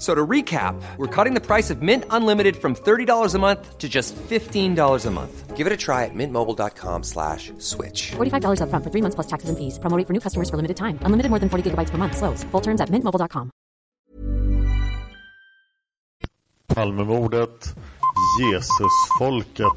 [0.00, 3.76] F- So to recap, we're cutting the price of Mint Unlimited from $30 a month
[3.76, 5.56] to just $15 a month.
[5.58, 8.12] Give it a try at mintmobile.com slash switch.
[8.16, 9.78] $45 upfront for three months plus taxes and fees.
[9.78, 10.98] Promo rate for new customers for limited time.
[11.04, 12.16] Unlimited more than 40 gigabytes per month.
[12.16, 12.44] Slows.
[12.44, 13.50] Full terms at mintmobile.com.
[16.74, 17.74] Palmemordet,
[18.38, 19.76] Jesusfolket.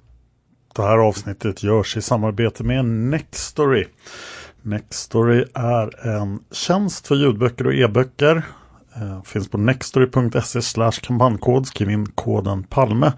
[0.75, 3.87] Det här avsnittet görs i samarbete med Nextory.
[4.61, 8.43] Nextory är en tjänst för ljudböcker och e-böcker.
[8.95, 11.67] Eh, finns på nextory.se slash kampanjkod.
[11.67, 13.13] Skriv in koden PALME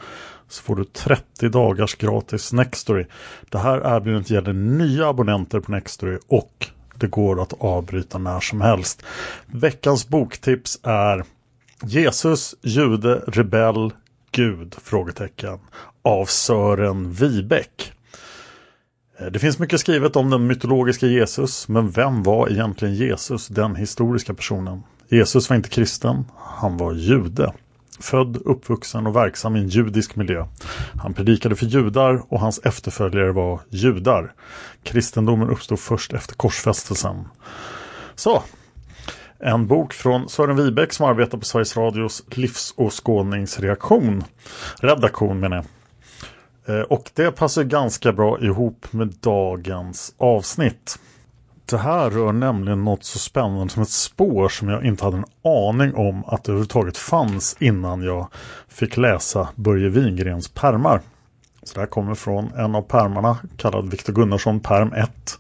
[0.50, 3.06] så får du 30 dagars gratis Nextory.
[3.50, 8.62] Det här erbjudandet gäller nya abonnenter på Nextory och det går att avbryta när som
[8.62, 9.03] helst.
[9.46, 11.24] Veckans boktips är
[11.84, 13.92] Jesus, jude, rebell,
[14.31, 14.75] Gud?
[14.84, 15.59] Frågetecken
[16.03, 17.94] av Sören Vibeck.
[19.19, 23.75] Eh, det finns mycket skrivet om den mytologiska Jesus, men vem var egentligen Jesus, den
[23.75, 24.84] historiska personen?
[25.09, 27.53] Jesus var inte kristen, han var jude.
[28.00, 30.46] Född, uppvuxen och verksam i en judisk miljö.
[31.02, 34.34] Han predikade för judar och hans efterföljare var judar.
[34.84, 37.28] Kristendomen uppstod först efter korsfästelsen.
[38.16, 38.44] Så,
[39.40, 44.24] en bok från Sören Wibeck som arbetar på Sveriges Radios livsåskådningsreaktion.
[44.81, 45.66] Redaktion menar jag.
[46.66, 51.00] Eh, och det passar ganska bra ihop med dagens avsnitt.
[51.66, 55.25] Det här rör nämligen något så spännande som ett spår som jag inte hade en
[55.44, 58.28] aning om att det överhuvudtaget fanns innan jag
[58.68, 61.01] fick läsa Börje Wingrens permar.
[61.63, 65.40] Så det här kommer från en av permarna kallad Viktor Gunnarsson perm 1.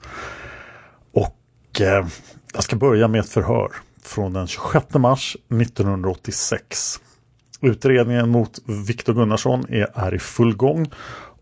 [1.13, 2.07] Och eh,
[2.53, 6.99] jag ska börja med ett förhör från den 26 mars 1986.
[7.63, 10.91] Utredningen mot Viktor Gunnarsson är, är i full gång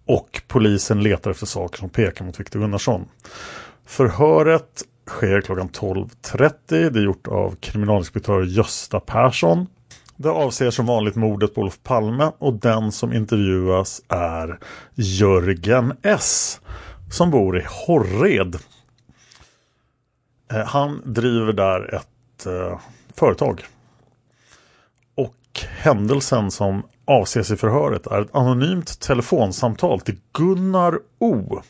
[0.06, 3.06] och polisen letar efter saker som pekar mot Viktor Gunnarsson.
[3.86, 6.54] Förhöret sker klockan 12.30.
[6.68, 9.68] Det är gjort av kriminalinspektör Gösta Persson.
[10.16, 14.60] Det avser som vanligt mordet på Olof Palme och den som intervjuas är
[14.96, 16.60] Jörgen S.
[17.12, 18.56] Som bor i Horred.
[20.54, 22.80] Eh, han driver där ett eh,
[23.16, 23.66] företag.
[25.60, 31.62] Händelsen som avses i förhöret är ett anonymt telefonsamtal till Gunnar O.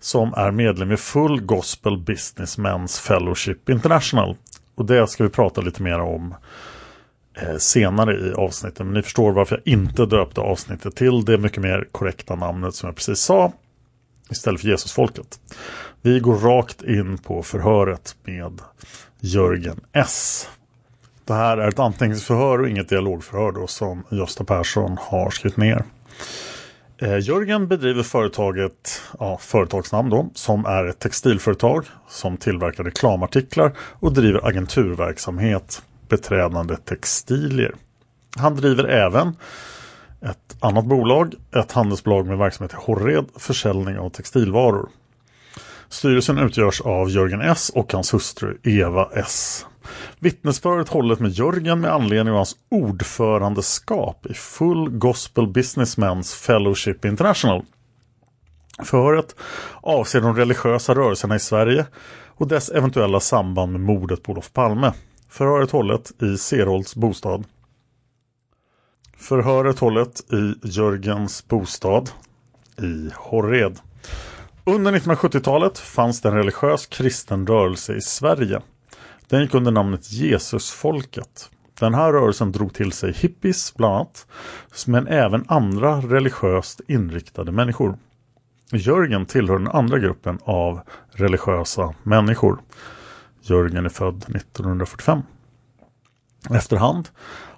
[0.00, 4.36] Som är medlem i Full Gospel Businessmen's Fellowship International.
[4.74, 6.34] Och det ska vi prata lite mer om
[7.34, 8.78] eh, senare i avsnittet.
[8.78, 12.86] Men ni förstår varför jag inte döpte avsnittet till det mycket mer korrekta namnet som
[12.86, 13.52] jag precis sa.
[14.30, 15.40] Istället för Jesusfolket.
[16.02, 18.60] Vi går rakt in på förhöret med
[19.20, 20.48] Jörgen S.
[21.24, 25.84] Det här är ett anträngningsförhör och inget dialogförhör då som Gösta Persson har skrivit ner.
[26.98, 34.12] Eh, Jörgen bedriver företaget, ja, företagsnamn då, som är ett textilföretag som tillverkar reklamartiklar och
[34.12, 37.74] driver agenturverksamhet beträdande textilier.
[38.36, 39.36] Han driver även
[40.20, 44.88] ett annat bolag, ett handelsbolag med verksamhet i Horred, försäljning av textilvaror.
[45.88, 49.66] Styrelsen utgörs av Jörgen S och hans hustru Eva S.
[50.22, 57.64] Vittnesföret hållet med Jörgen med anledning av hans ordförandeskap i Full Gospel Businessmen's Fellowship International.
[58.82, 59.36] Förhöret
[59.80, 61.86] avser de religiösa rörelserna i Sverige
[62.28, 64.92] och dess eventuella samband med mordet på Olof Palme.
[65.28, 67.44] Förhöret hållet i Serholts bostad.
[69.16, 72.10] Förhöret hållet i Jörgens bostad
[72.78, 73.78] i Horred.
[74.64, 78.62] Under 1970-talet fanns det en religiös kristen rörelse i Sverige.
[79.32, 81.50] Den gick under namnet Jesusfolket.
[81.80, 84.26] Den här rörelsen drog till sig hippies bland annat,
[84.86, 87.98] men även andra religiöst inriktade människor.
[88.72, 90.80] Jörgen tillhör den andra gruppen av
[91.12, 92.58] religiösa människor.
[93.42, 95.22] Jörgen är född 1945.
[96.50, 97.08] Efterhand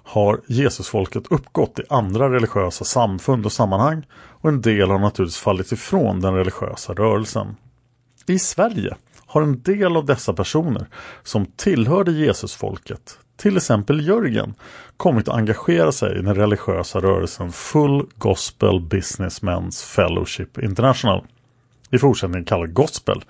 [0.03, 5.71] har Jesusfolket uppgått i andra religiösa samfund och sammanhang och en del har naturligtvis fallit
[5.71, 7.55] ifrån den religiösa rörelsen.
[8.27, 8.95] I Sverige
[9.35, 10.87] har en del av dessa personer
[11.23, 14.53] som tillhörde Jesusfolket, till exempel Jörgen,
[14.97, 21.25] kommit att engagera sig i den religiösa rörelsen Full Gospel Businessmen's Fellowship International.
[21.91, 23.23] I fortsättningen kallad Gospel,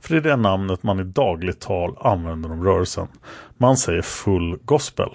[0.00, 3.08] för det är det namnet man i dagligt tal använder om rörelsen.
[3.56, 5.10] Man säger Full Gospel.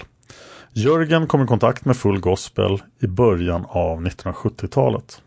[0.73, 5.21] Jörgen kom i kontakt med Full Gospel i början av 1970-talet.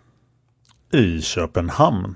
[0.92, 2.14] I Köpenhamn.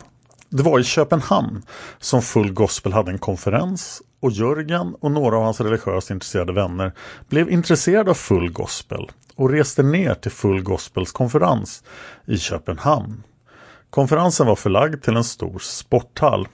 [0.56, 1.62] Det var i Köpenhamn
[1.98, 6.92] som Full Gospel hade en konferens och Jörgen och några av hans religiöst intresserade vänner
[7.28, 11.84] blev intresserade av Full Gospel och reste ner till Full Gospels konferens
[12.26, 13.22] i Köpenhamn.
[13.90, 16.48] Konferensen var förlagd till en stor sporthall.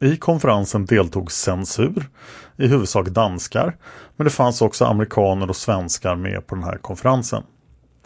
[0.00, 2.08] I konferensen deltog censur,
[2.56, 3.76] i huvudsak danskar,
[4.16, 7.42] men det fanns också amerikaner och svenskar med på den här konferensen.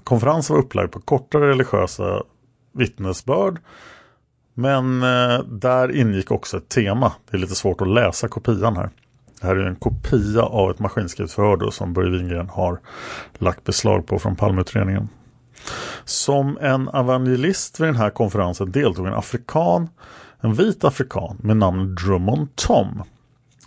[0.05, 2.23] Konferensen var upplagd på kortare religiösa
[2.75, 3.59] vittnesbörd,
[4.55, 7.13] men eh, där ingick också ett tema.
[7.31, 8.91] Det är lite svårt att läsa kopian här.
[9.41, 12.81] Det här är en kopia av ett maskinskrivet förhör som Börje Wingren har
[13.39, 15.09] lagt beslag på från Palmeutredningen.
[16.05, 19.89] Som en evangelist vid den här konferensen deltog en afrikan,
[20.41, 23.03] en vit afrikan med namnet Drummond Tom.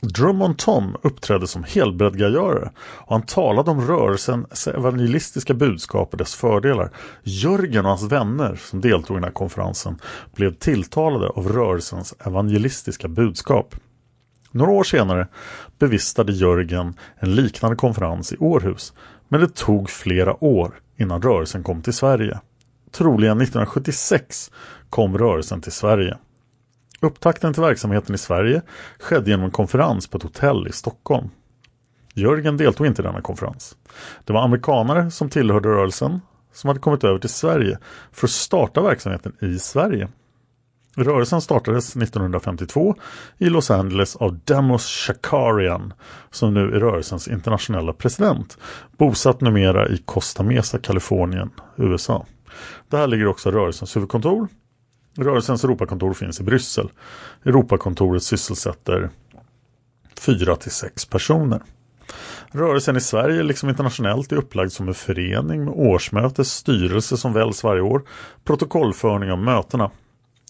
[0.02, 6.92] Drummond Tom uppträdde som helbredgagörare och han talade om rörelsens evangelistiska budskap och dess fördelar.
[7.24, 10.00] Jörgen och hans vänner som deltog i den här konferensen
[10.36, 13.76] blev tilltalade av rörelsens evangelistiska budskap.
[14.52, 15.28] Några år senare
[15.80, 18.94] bevistade Jörgen en liknande konferens i Århus
[19.28, 22.40] men det tog flera år innan rörelsen kom till Sverige.
[22.92, 24.52] Troligen 1976
[24.90, 26.18] kom rörelsen till Sverige.
[27.06, 28.62] Upptakten till verksamheten i Sverige
[29.00, 31.30] skedde genom en konferens på ett hotell i Stockholm.
[32.14, 33.78] Jörgen deltog inte i denna konferens.
[34.24, 36.22] Det var amerikanare som tillhörde rörelsen
[36.54, 37.80] som hade kommit över till Sverige
[38.12, 40.08] för att starta verksamheten i Sverige.
[40.98, 42.96] Rörelsen startades 1952
[43.38, 45.94] i Los Angeles av Demos Shakarian
[46.32, 48.58] som nu är rörelsens internationella president
[48.98, 52.26] bosatt numera i Costa Mesa, Kalifornien, USA.
[52.90, 54.48] Där ligger också rörelsens huvudkontor.
[55.18, 56.92] Rörelsens Europakontor finns i Bryssel.
[57.46, 59.10] Europakontoret sysselsätter
[60.20, 61.62] 4 till 6 personer.
[62.52, 67.64] Rörelsen i Sverige liksom internationellt är upplagd som en förening med årsmötes styrelse som väljs
[67.64, 68.02] varje år,
[68.44, 69.92] protokollförning av mötena.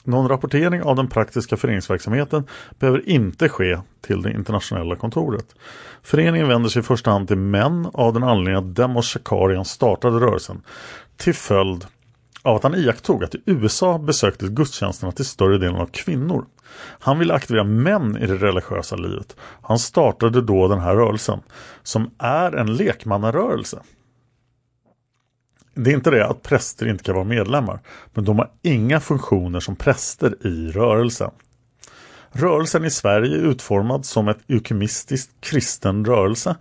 [0.03, 2.43] Någon rapportering av den praktiska föreningsverksamheten
[2.79, 5.55] behöver inte ske till det internationella kontoret.
[6.03, 10.19] Föreningen vänder sig i första hand till män av den anledningen att Demos Shakarian startade
[10.19, 10.61] rörelsen
[11.17, 11.85] till följd
[12.45, 16.45] av att han iakttog att i USA besöktes gudstjänsterna till större delen av kvinnor.
[16.99, 19.35] Han ville aktivera män i det religiösa livet.
[19.61, 21.39] Han startade då den här rörelsen
[21.83, 23.79] som är en lekmannarörelse.
[25.73, 27.79] Det är inte det att präster inte kan vara medlemmar,
[28.13, 31.31] men de har inga funktioner som präster i rörelsen.
[32.37, 36.55] Rörelsen i Sverige är utformad som ett eukumistiskt kristen rörelse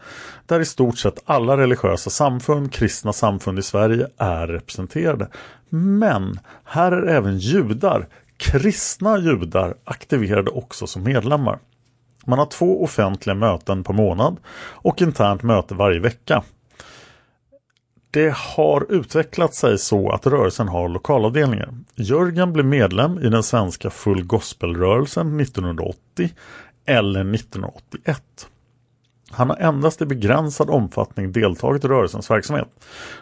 [0.46, 5.28] där i stort sett alla religiösa samfund, kristna samfund i Sverige är representerade.
[5.68, 11.58] Men här är även judar, kristna judar, aktiverade också som medlemmar.
[12.26, 14.36] Man har två offentliga möten per månad
[14.72, 16.42] och internt möte varje vecka.
[18.14, 21.75] Det har utvecklat sig så att rörelsen har lokalavdelningar.
[21.94, 26.30] Jörgen blev medlem i den svenska Full Gospel-rörelsen 1980
[26.87, 28.23] eller 1981.
[29.30, 32.68] Han har endast i begränsad omfattning deltagit i rörelsens verksamhet.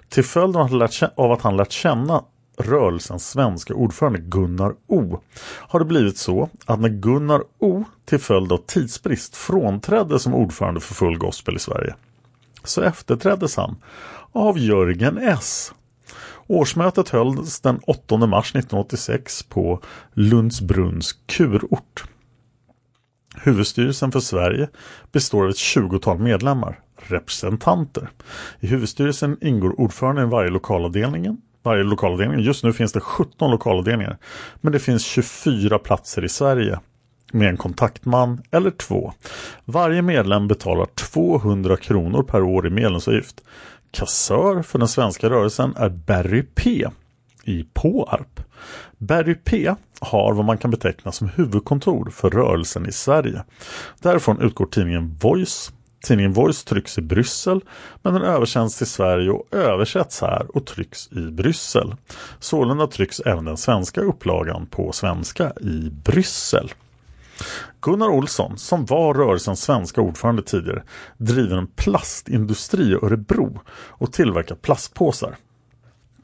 [0.09, 2.25] Till följd av att han lärt känna
[2.59, 8.53] rörelsens svenska ordförande Gunnar O har det blivit så att när Gunnar O till följd
[8.53, 11.95] av tidsbrist frånträdde som ordförande för Full Gospel i Sverige
[12.65, 13.77] så efterträddes han
[14.33, 15.73] av Jörgen S.
[16.47, 19.81] Årsmötet hölls den 8 mars 1986 på
[20.13, 22.05] Lundsbrunns kurort.
[23.37, 24.69] Huvudstyrelsen för Sverige
[25.13, 28.11] består av ett 20-tal medlemmar, representanter.
[28.61, 31.41] I huvudstyrelsen ingår ordförande i varje lokalavdelning.
[31.63, 32.41] Varje lokalavdelning.
[32.41, 34.19] Just nu finns det 17 lokalavdelningar.
[34.61, 36.81] Men det finns 24 platser i Sverige
[37.33, 39.13] med en kontaktman eller två.
[39.65, 43.41] Varje medlem betalar 200 kronor per år i medlemsavgift.
[43.91, 46.89] Kassör för den svenska rörelsen är Barry P
[47.45, 48.41] i Påarp.
[48.99, 53.45] Barry P har vad man kan beteckna som huvudkontor för rörelsen i Sverige.
[54.01, 55.73] Därifrån utgår tidningen Voice.
[56.05, 57.61] Tidningen Voice trycks i Bryssel
[58.03, 61.95] men den översänds till Sverige och översätts här och trycks i Bryssel.
[62.39, 66.71] Sålunda trycks även den svenska upplagan på svenska i Bryssel.
[67.81, 70.83] Gunnar Olsson, som var rörelsens svenska ordförande tidigare,
[71.19, 75.37] driver en plastindustri i Örebro och tillverkar plastpåsar.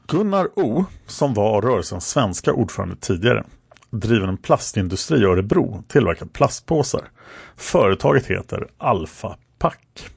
[0.07, 3.43] Gunnar O, som var rörelsens svenska ordförande tidigare,
[3.89, 7.11] driver en plastindustri i Örebro och tillverkar plastpåsar.
[7.55, 10.09] Företaget heter Alfa Pack.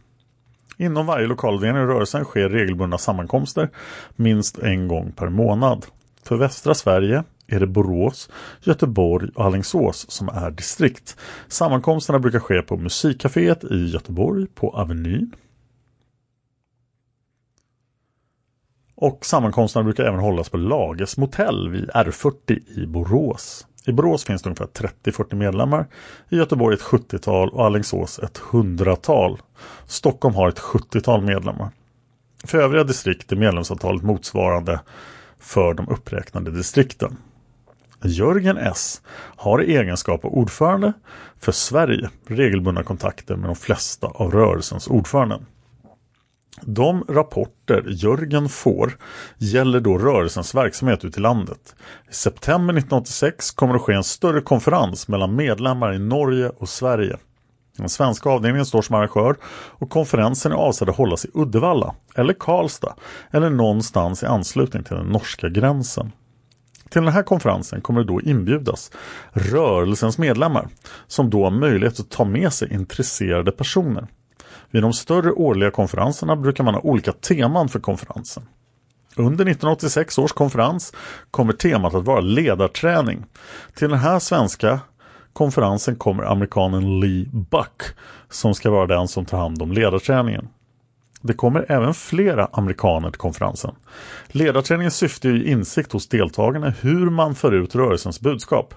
[0.76, 3.70] Inom varje lokalavdelning i rörelsen sker regelbundna sammankomster
[4.16, 5.86] minst en gång per månad.
[6.22, 8.30] För västra Sverige är det Borås,
[8.60, 11.16] Göteborg och Alingsås som är distrikt.
[11.48, 15.34] Sammankomsterna brukar ske på Musikcaféet i Göteborg på Avenyn.
[18.94, 23.66] Och sammankomsterna brukar även hållas på Lages motell vid R40 i Borås.
[23.86, 24.66] I Borås finns det ungefär
[25.04, 25.86] 30-40 medlemmar,
[26.28, 29.40] i Göteborg ett 70-tal och Alingsås ett 100-tal.
[29.86, 31.70] Stockholm har ett 70-tal medlemmar.
[32.44, 34.80] För övriga distrikt är medlemsantalet motsvarande
[35.38, 37.16] för de uppräknade distrikten.
[38.04, 39.02] Jörgen S
[39.36, 40.92] har i egenskap av ordförande
[41.40, 45.46] för Sverige regelbundna kontakter med de flesta av rörelsens ordföranden.
[46.60, 48.98] De rapporter Jörgen får
[49.38, 51.74] gäller då rörelsens verksamhet ute i landet.
[52.10, 57.16] I september 1986 kommer det ske en större konferens mellan medlemmar i Norge och Sverige.
[57.76, 62.34] Den svenska avdelningen står som arrangör och konferensen är avsedd att hållas i Uddevalla eller
[62.34, 62.94] Karlstad
[63.30, 66.12] eller någonstans i anslutning till den norska gränsen.
[66.92, 68.90] Till den här konferensen kommer det då inbjudas
[69.32, 70.68] rörelsens medlemmar
[71.06, 74.06] som då har möjlighet att ta med sig intresserade personer.
[74.70, 78.42] Vid de större årliga konferenserna brukar man ha olika teman för konferensen.
[79.16, 80.92] Under 1986 års konferens
[81.30, 83.24] kommer temat att vara ledarträning.
[83.74, 84.80] Till den här svenska
[85.32, 87.82] konferensen kommer amerikanen Lee Buck
[88.30, 90.48] som ska vara den som tar hand om ledarträningen.
[91.22, 93.74] Det kommer även flera amerikaner till konferensen.
[94.28, 98.74] Ledarträningens syfte är insikt hos deltagarna hur man för ut rörelsens budskap.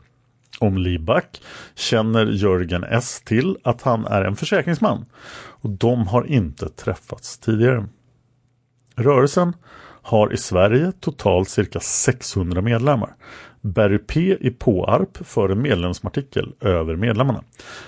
[0.59, 1.41] Om Libak
[1.75, 5.05] känner Jörgen S till att han är en försäkringsman
[5.61, 7.85] och de har inte träffats tidigare.
[8.95, 9.53] Rörelsen
[10.01, 13.15] har i Sverige totalt cirka 600 medlemmar.
[13.65, 17.43] Barry P i Påarp för en medlemsartikel över medlemmarna.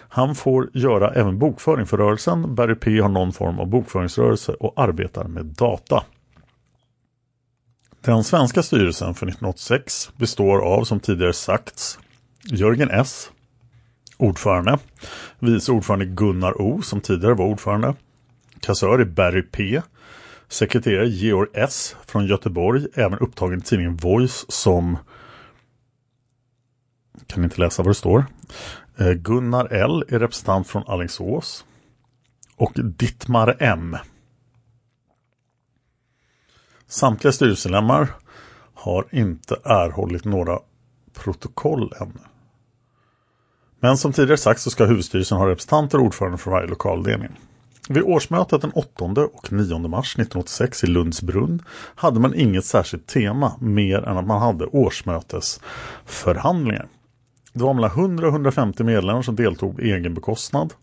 [0.10, 2.56] Han får göra även bokföring för rörelsen.
[2.56, 6.04] Barry P har någon form av bokföringsrörelse och arbetar med data.
[8.02, 12.00] Den svenska styrelsen för 1986 består av, som tidigare sagts,
[12.44, 13.32] Jörgen S.
[14.18, 14.80] Ordförande.
[15.40, 17.94] Vice ordförande Gunnar O som tidigare var ordförande.
[18.60, 19.82] Kassör är Barry P.
[20.48, 24.98] Sekreterare Georg S från Göteborg, även upptagen i tidningen Voice som
[27.28, 28.26] kan inte läsa vad det står.
[28.98, 31.66] Eh, Gunnar L är representant från Alingsås.
[32.56, 33.98] Och Dittmar M.
[36.88, 38.08] Samtliga styrelsemedlemmar
[38.74, 40.60] har inte erhållit några
[41.14, 42.20] protokoll ännu.
[43.80, 47.40] Men som tidigare sagt så ska huvudstyrelsen ha representanter och ordförande från varje lokaldelning.
[47.90, 51.62] Vid årsmötet den 8 och 9 mars 1986 i Lundsbrunn
[51.96, 56.88] hade man inget särskilt tema mer än att man hade årsmötesförhandlingar.
[57.58, 60.74] Det var mellan 100 och 150 medlemmar som deltog på egen bekostnad.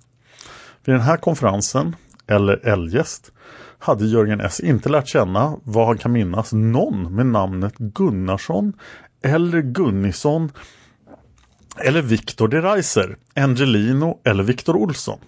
[0.85, 3.33] Vid den här konferensen, eller eljest,
[3.79, 8.73] hade Jörgen S inte lärt känna vad han kan minnas någon med namnet Gunnarsson
[9.23, 10.51] eller Gunnisson
[11.77, 15.19] eller Viktor de Reiser, Angelino eller Viktor Olsson.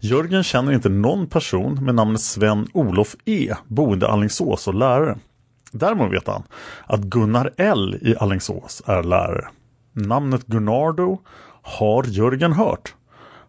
[0.00, 5.18] Jörgen känner inte någon person med namnet Sven-Olof E, boende Allingsås och lärare.
[5.72, 6.42] Däremot vet han
[6.86, 9.48] att Gunnar L i Allingsås är lärare.
[9.92, 11.18] Namnet Gunnardo
[11.62, 12.94] har Jörgen hört.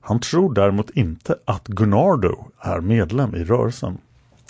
[0.01, 3.97] Han tror däremot inte att Gunnardo är medlem i rörelsen.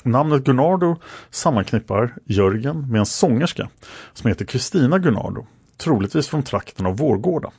[0.04, 0.96] Namnet Gunnardo
[1.30, 3.70] sammanknippar Jörgen med en sångerska
[4.14, 5.46] som heter Kristina Gunnardo,
[5.78, 7.52] troligtvis från trakten av Vårgårda.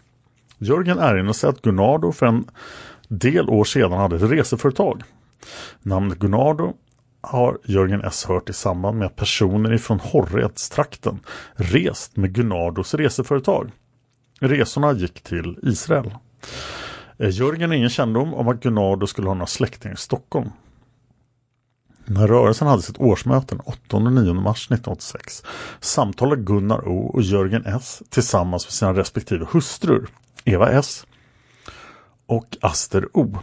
[0.58, 2.44] Jörgen erinrar sig att Gunnardo för en
[3.08, 5.02] del år sedan hade ett reseföretag.
[5.82, 6.72] Namnet Gunnardo
[7.20, 11.20] har Jörgen S hört i samband med att personer ifrån Horredstrakten
[11.54, 13.70] rest med Gunnardos reseföretag.
[14.42, 16.14] Resorna gick till Israel.
[17.18, 20.50] Eh, Jörgen har ingen kännedom om att Gunnardo skulle ha några släktingar i Stockholm.
[22.04, 25.42] När rörelsen hade sitt årsmöte den 8 och 9 mars 1986
[25.80, 30.08] samtalade Gunnar O och Jörgen S tillsammans med sina respektive hustrur,
[30.44, 31.06] Eva S
[32.26, 33.38] och Aster O.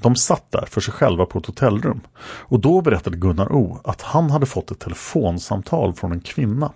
[0.00, 4.02] De satt där för sig själva på ett hotellrum och då berättade Gunnar O att
[4.02, 6.72] han hade fått ett telefonsamtal från en kvinna.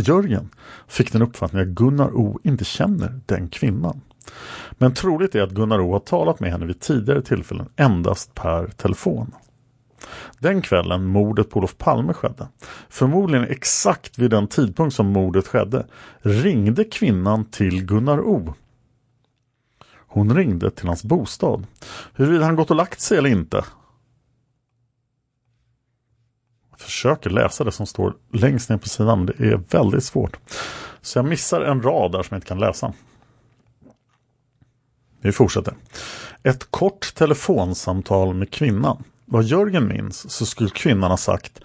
[0.00, 0.50] Jörgen
[0.88, 4.00] fick den uppfattningen att Gunnar O inte känner den kvinnan.
[4.72, 8.66] Men troligt är att Gunnar O har talat med henne vid tidigare tillfällen endast per
[8.66, 9.34] telefon.
[10.38, 12.48] Den kvällen mordet på Olof Palme skedde,
[12.88, 15.86] förmodligen exakt vid den tidpunkt som mordet skedde,
[16.20, 18.54] ringde kvinnan till Gunnar O.
[20.10, 21.66] Hon ringde till hans bostad.
[22.14, 23.64] Huruvida han gått och lagt sig eller inte.
[26.70, 30.36] Jag försöker läsa det som står längst ner på sidan, men det är väldigt svårt.
[31.02, 32.92] Så jag missar en rad där som jag inte kan läsa.
[35.20, 35.74] Vi fortsätter.
[36.42, 39.04] Ett kort telefonsamtal med kvinnan.
[39.24, 41.60] Vad Jörgen minns så skulle kvinnan ha sagt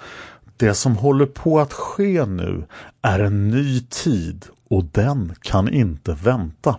[0.58, 2.66] Det som håller på att ske nu
[3.02, 6.78] är en ny tid och den kan inte vänta.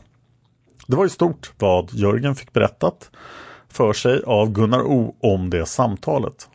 [0.87, 3.11] Det var i stort vad Jörgen fick berättat
[3.69, 6.49] för sig av Gunnar O om det samtalet.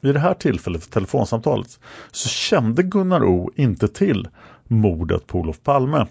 [0.00, 1.80] Vid det här tillfället för telefonsamtalet
[2.12, 4.28] så kände Gunnar O inte till
[4.64, 6.06] mordet på Olof Palme.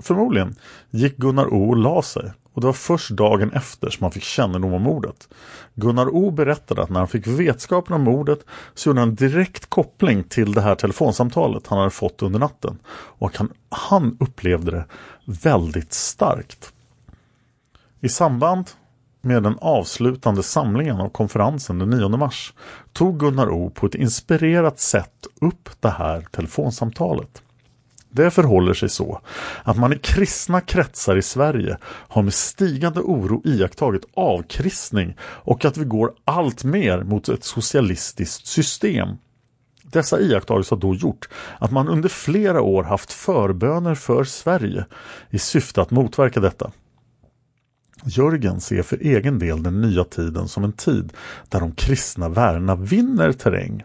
[0.00, 0.54] Förmodligen
[0.90, 4.22] gick Gunnar O och la sig och det var först dagen efter som han fick
[4.22, 5.28] kännedom om mordet.
[5.74, 8.44] Gunnar O berättade att när han fick vetskapen om mordet
[8.74, 12.78] så gjorde han en direkt koppling till det här telefonsamtalet han hade fått under natten.
[13.18, 14.84] Och han, han upplevde det
[15.24, 16.72] väldigt starkt.
[18.00, 18.70] I samband
[19.26, 22.54] med den avslutande samlingen av konferensen den 9 mars
[22.92, 27.42] tog Gunnar O på ett inspirerat sätt upp det här telefonsamtalet.
[28.10, 29.20] Det förhåller sig så
[29.62, 35.76] att man i kristna kretsar i Sverige har med stigande oro iakttagit avkristning och att
[35.76, 39.08] vi går allt mer mot ett socialistiskt system.
[39.82, 44.84] Dessa iakttagelser har då gjort att man under flera år haft förböner för Sverige
[45.30, 46.70] i syfte att motverka detta.
[48.06, 51.12] Jörgen ser för egen del den nya tiden som en tid
[51.48, 53.84] där de kristna värdena vinner terräng.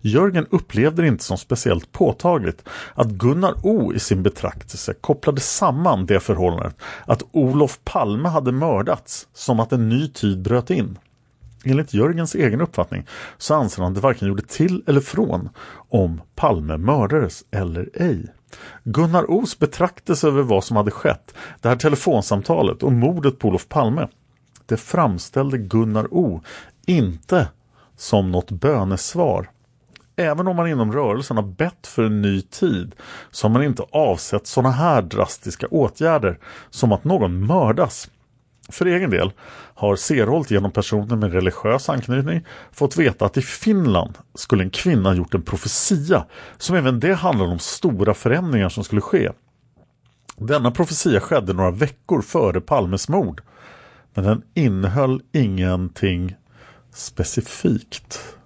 [0.00, 6.06] Jörgen upplevde det inte som speciellt påtagligt att Gunnar O i sin betraktelse kopplade samman
[6.06, 10.98] det förhållandet att Olof Palme hade mördats som att en ny tid bröt in.
[11.64, 13.06] Enligt Jörgens egen uppfattning
[13.38, 15.48] så anser han det varken gjorde till eller från
[15.88, 18.26] om Palme mördades eller ej.
[18.84, 23.68] Gunnar Os betraktelse över vad som hade skett, det här telefonsamtalet och mordet på Olof
[23.68, 24.08] Palme,
[24.66, 26.42] det framställde Gunnar O
[26.86, 27.48] inte
[27.96, 29.50] som något bönesvar.
[30.16, 32.94] Även om man inom rörelsen har bett för en ny tid
[33.30, 36.38] så har man inte avsett sådana här drastiska åtgärder
[36.70, 38.10] som att någon mördas.
[38.68, 39.32] För egen del
[39.74, 45.14] har Serholt genom personer med religiös anknytning fått veta att i Finland skulle en kvinna
[45.14, 46.26] gjort en profetia
[46.58, 49.30] som även det handlade om stora förändringar som skulle ske.
[50.36, 53.42] Denna profetia skedde några veckor före Palmes mord
[54.14, 56.34] men den innehöll ingenting
[56.94, 58.36] specifikt.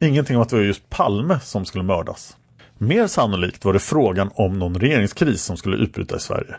[0.00, 2.36] Ingenting om att det var just Palme som skulle mördas.
[2.78, 6.56] Mer sannolikt var det frågan om någon regeringskris som skulle utbryta i Sverige.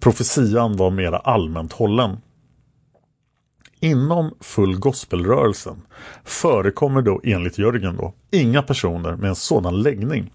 [0.00, 2.16] Profetian var mera allmänt hållen.
[3.80, 5.82] Inom full gospelrörelsen
[6.24, 10.32] förekommer då enligt Jörgen då inga personer med en sådan läggning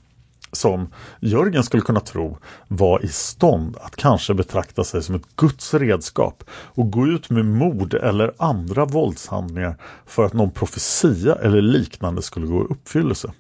[0.52, 0.88] som
[1.20, 6.44] Jörgen skulle kunna tro var i stånd att kanske betrakta sig som ett Guds redskap
[6.50, 12.48] och gå ut med mord eller andra våldshandlingar för att någon profetia eller liknande skulle
[12.48, 13.34] gå i uppfyllelse.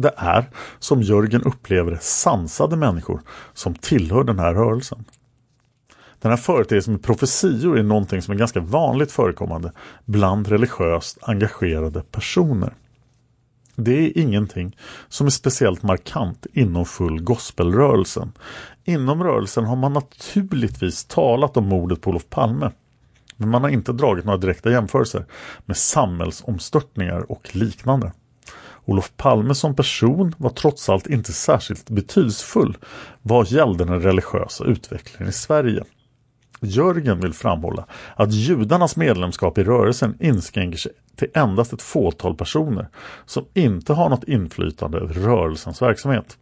[0.00, 3.20] Det är, som Jörgen upplever det, sansade människor
[3.54, 5.04] som tillhör den här rörelsen.
[6.20, 9.72] Den här företeelsen med profetior är någonting som är ganska vanligt förekommande
[10.04, 12.74] bland religiöst engagerade personer.
[13.76, 14.76] Det är ingenting
[15.08, 18.32] som är speciellt markant inom full gospelrörelsen.
[18.84, 22.70] Inom rörelsen har man naturligtvis talat om mordet på Olof Palme.
[23.36, 25.24] Men man har inte dragit några direkta jämförelser
[25.64, 28.12] med samhällsomstörtningar och liknande.
[28.88, 32.76] Olof Palme som person var trots allt inte särskilt betydelsefull
[33.22, 35.84] vad gällde den religiösa utvecklingen i Sverige.
[36.60, 42.88] Jörgen vill framhålla att judarnas medlemskap i rörelsen inskränker sig till endast ett fåtal personer
[43.26, 46.38] som inte har något inflytande över rörelsens verksamhet.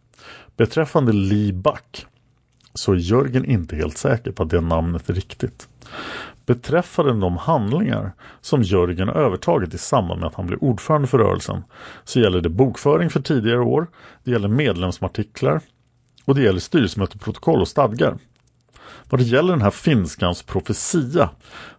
[0.57, 2.05] Beträffande Lee Buck
[2.77, 5.67] så är Jörgen inte helt säker på att det namnet är riktigt.
[6.45, 8.11] Beträffande de handlingar
[8.41, 11.63] som Jörgen övertagit i samband med att han blev ordförande för rörelsen
[12.03, 13.87] så gäller det bokföring för tidigare år,
[14.23, 15.61] det gäller medlemsartiklar
[16.25, 18.17] och det gäller styrelsemöteprotokoll och stadgar.
[19.09, 21.29] vad det gäller den här finskans profetia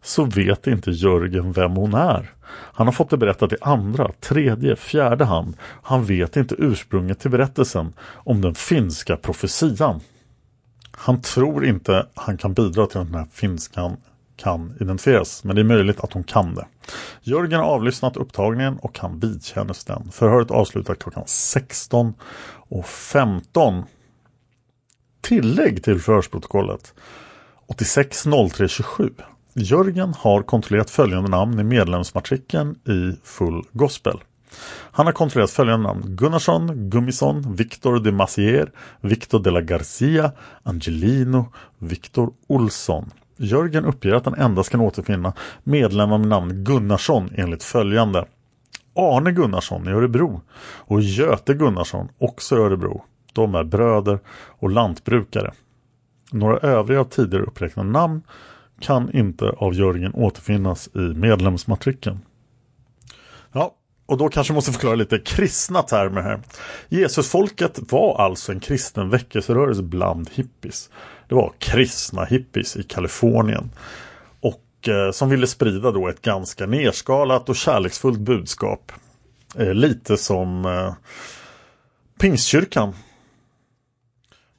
[0.03, 2.31] så vet inte Jörgen vem hon är.
[2.51, 5.57] Han har fått det berättat i andra, tredje, fjärde hand.
[5.83, 10.01] Han vet inte ursprunget till berättelsen om den finska profetian.
[10.99, 13.97] Han tror inte han kan bidra till att den här finskan
[14.37, 16.67] kan identifieras, men det är möjligt att hon kan det.
[17.23, 20.11] Jörgen har avlyssnat upptagningen och han vidkännes den.
[20.13, 22.15] Förhöret avslutas klockan 16
[22.69, 23.85] och 15.
[25.21, 26.95] Tillägg till förhörsprotokollet
[27.67, 29.11] 860327.
[29.55, 34.21] Jörgen har kontrollerat följande namn i medlemsmatrikeln i Full Gospel.
[34.93, 41.47] Han har kontrollerat följande namn Gunnarsson, Gummison, Victor de Macier, Victor de la Garcia, Angelino,
[41.79, 43.11] Victor Olsson.
[43.37, 45.33] Jörgen uppger att han endast kan återfinna
[45.65, 48.25] medlemmar med namn Gunnarsson enligt följande.
[48.95, 53.05] Arne Gunnarsson i Örebro och Göte Gunnarsson också i Örebro.
[53.33, 54.19] De är bröder
[54.49, 55.53] och lantbrukare.
[56.33, 58.23] Några övriga tidigare uppräknade namn
[58.81, 62.19] kan inte av Jörgen återfinnas i medlemsmatrikeln.
[64.09, 66.41] Och då kanske måste förklara lite kristna termer här.
[66.89, 70.91] Jesusfolket var alltså en kristen väckelserörelse bland hippies.
[71.29, 73.71] Det var kristna hippies i Kalifornien.
[74.41, 78.93] Och eh, som ville sprida då ett ganska nerskalat och kärleksfullt budskap.
[79.57, 80.95] Eh, lite som eh,
[82.21, 82.95] Pingstkyrkan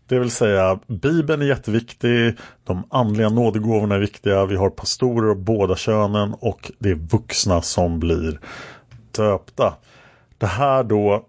[0.10, 5.38] det vill säga Bibeln är jätteviktig, de andliga nådegåvorna är viktiga, vi har pastorer av
[5.38, 8.40] båda könen och det är vuxna som blir
[9.24, 9.74] döpta.
[10.38, 11.26] Det här då,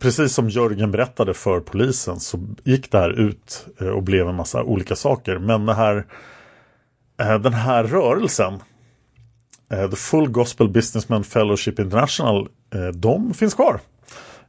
[0.00, 4.34] precis som Jörgen berättade för polisen så gick det här ut eh, och blev en
[4.34, 5.38] massa olika saker.
[5.38, 6.06] Men det här,
[7.20, 8.62] eh, den här rörelsen,
[9.70, 12.48] eh, The Full Gospel Businessman Fellowship International,
[12.94, 13.80] de finns kvar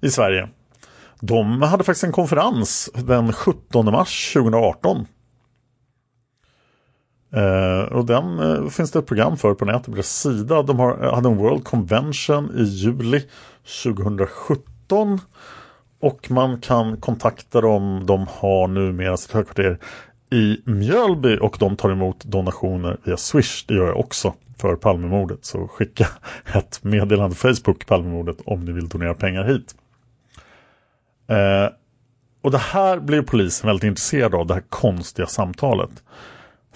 [0.01, 0.49] i Sverige.
[1.21, 5.05] De hade faktiskt en konferens den 17 mars 2018.
[7.37, 10.63] Uh, och den uh, finns det ett program för på nätet på deras sida.
[10.63, 13.23] De har, eh, hade en World Convention i juli
[13.83, 15.19] 2017.
[16.01, 18.03] Och man kan kontakta dem.
[18.05, 19.79] De har numera sitt högkvarter
[20.31, 23.65] i Mjölby och de tar emot donationer via Swish.
[23.67, 25.45] Det gör jag också för Palmemordet.
[25.45, 26.07] Så skicka
[26.53, 29.75] ett meddelande på Facebook Palmemordet om ni vill donera pengar hit.
[31.31, 31.75] Uh,
[32.41, 36.03] och det här blir polisen väldigt intresserad av, det här konstiga samtalet.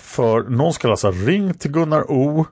[0.03, 2.45] För någon ska alltså ha ringt till Gunnar O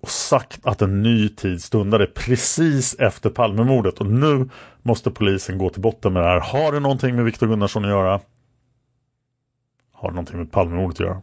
[0.00, 4.48] och sagt att en ny tid stundade precis efter Palmemordet och nu
[4.82, 6.40] måste polisen gå till botten med det här.
[6.40, 8.20] Har det någonting med Viktor Gunnarsson att göra?
[9.92, 11.22] Har det någonting med Palmemordet att göra?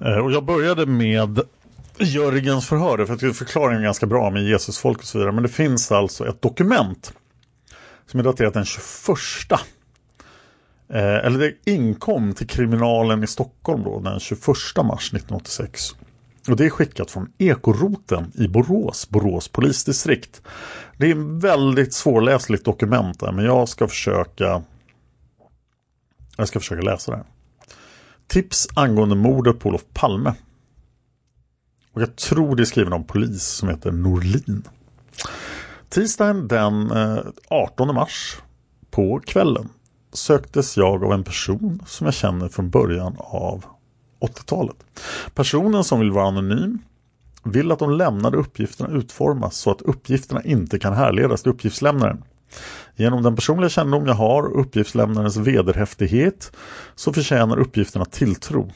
[0.00, 1.40] Eh, och jag började med
[1.98, 5.32] Jörgens förhör för att förklaringen är ganska bra med Jesusfolk och så vidare.
[5.32, 7.12] Men det finns alltså ett dokument
[8.06, 8.80] som är daterat den 21.
[10.90, 14.46] Eh, eller det inkom till kriminalen i Stockholm då, den 21
[14.76, 15.96] mars 1986.
[16.48, 20.42] Och det är skickat från Ekoroten i Borås, Borås polisdistrikt.
[20.96, 24.62] Det är en väldigt svårläsligt dokument där, men jag ska försöka
[26.36, 27.24] jag ska försöka läsa det.
[28.26, 30.34] Tips angående mordet på Olof Palme.
[31.92, 34.64] Och jag tror det är skriven av en polis som heter Norlin.
[35.88, 38.36] Tisdagen den eh, 18 mars
[38.90, 39.68] på kvällen
[40.12, 43.64] söktes jag av en person som jag känner från början av
[44.20, 44.76] 80-talet.
[45.34, 46.78] Personen som vill vara anonym
[47.44, 52.22] vill att de lämnade uppgifterna utformas så att uppgifterna inte kan härledas till uppgiftslämnaren.
[52.96, 56.52] Genom den personliga kännedom jag har och uppgiftslämnarens vederhäftighet
[56.94, 58.70] så förtjänar uppgifterna tilltro.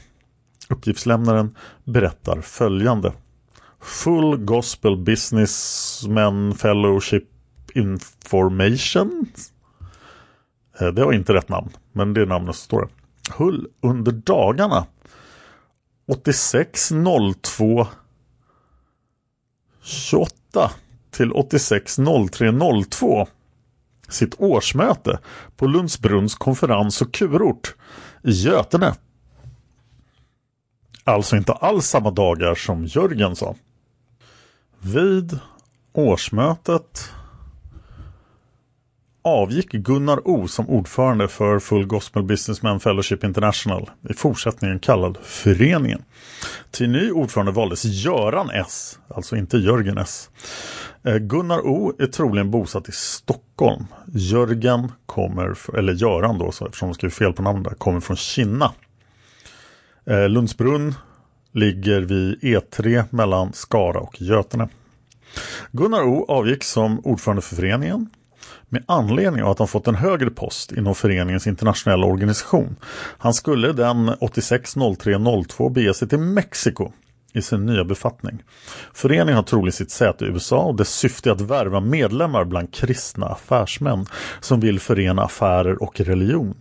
[0.69, 3.13] Uppgiftslämnaren berättar följande.
[3.81, 7.23] Full Gospel Businessmen Fellowship
[7.73, 9.25] Information.
[10.79, 12.89] Eh, det var inte rätt namn, men det är namnet som står det.
[13.33, 14.85] Hull under dagarna
[16.07, 17.87] 8602
[19.83, 20.71] 28
[21.11, 23.27] till 860302
[24.09, 25.19] sitt årsmöte
[25.55, 27.75] på Lundsbrunns konferens och kurort
[28.23, 28.95] i Götene.
[31.03, 33.55] Alltså inte alls samma dagar som Jörgen sa.
[34.79, 35.39] Vid
[35.93, 37.11] årsmötet
[39.23, 46.03] avgick Gunnar O som ordförande för Full Gospel Businessman Fellowship International, i fortsättningen kallad Föreningen.
[46.71, 50.29] Till ny ordförande valdes Göran S, alltså inte Jörgen S.
[51.03, 53.85] Eh, Gunnar O är troligen bosatt i Stockholm.
[54.13, 58.71] Jörgen kommer, eller Göran då, eftersom de skrev fel på namnet, kommer från Kina.
[60.05, 60.95] Eh, Lundsbrunn
[61.53, 64.69] ligger vid E3 mellan Skara och Götene.
[65.71, 68.09] Gunnar O avgick som ordförande för föreningen
[68.73, 72.75] med anledning av att han fått en högre post inom föreningens internationella organisation.
[73.17, 76.91] Han skulle den 86.03.02 bege sig till Mexiko
[77.33, 78.43] i sin nya befattning.
[78.93, 82.73] Föreningen har troligen sitt säte i USA och dess syfte är att värva medlemmar bland
[82.73, 84.05] kristna affärsmän
[84.39, 86.53] som vill förena affärer och religion.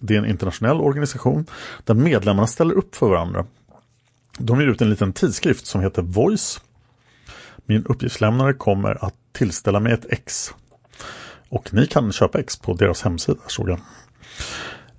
[0.00, 1.46] Det är en internationell organisation
[1.84, 3.46] där medlemmarna ställer upp för varandra.
[4.38, 6.60] De ger ut en liten tidskrift som heter Voice.
[7.66, 10.54] Min uppgiftslämnare kommer att tillställa mig ett ex.
[11.56, 13.78] Och ni kan köpa ex på deras hemsida såg jag.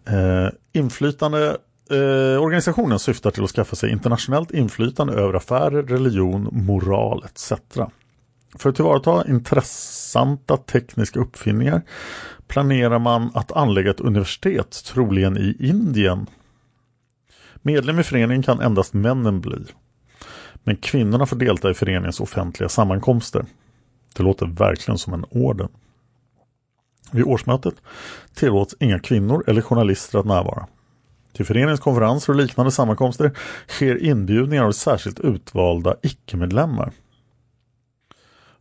[0.06, 1.58] Eh, inflytande
[1.90, 7.54] Eh, organisationen syftar till att skaffa sig internationellt inflytande över affärer, religion, moral etc.
[8.56, 11.82] För att tillvarata intressanta tekniska uppfinningar
[12.48, 16.28] planerar man att anlägga ett universitet, troligen i Indien.
[17.62, 19.66] Medlem i föreningen kan endast männen bli.
[20.64, 23.46] Men kvinnorna får delta i föreningens offentliga sammankomster.
[24.16, 25.70] Det låter verkligen som en orden.
[27.12, 27.76] Vid årsmötet
[28.34, 30.68] tillåts inga kvinnor eller journalister att närvara.
[31.34, 36.92] Till föreningens konferenser och liknande sammankomster sker inbjudningar av särskilt utvalda icke-medlemmar.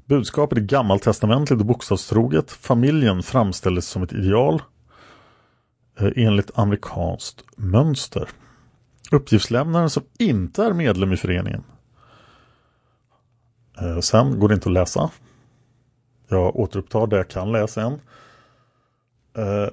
[0.07, 2.51] Budskapet är gammaltestamentligt och bokstavstroget.
[2.51, 4.63] Familjen framställdes som ett ideal
[6.01, 8.29] eh, enligt amerikanskt mönster.
[9.11, 11.65] Uppgiftslämnaren som inte är medlem i föreningen.
[13.81, 15.11] Eh, sen går det inte att läsa.
[16.29, 18.01] Jag återupptar det jag kan läsa än.
[19.37, 19.68] Eh,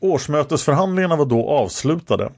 [0.00, 2.32] Årsmötesförhandlingarna var då avslutade.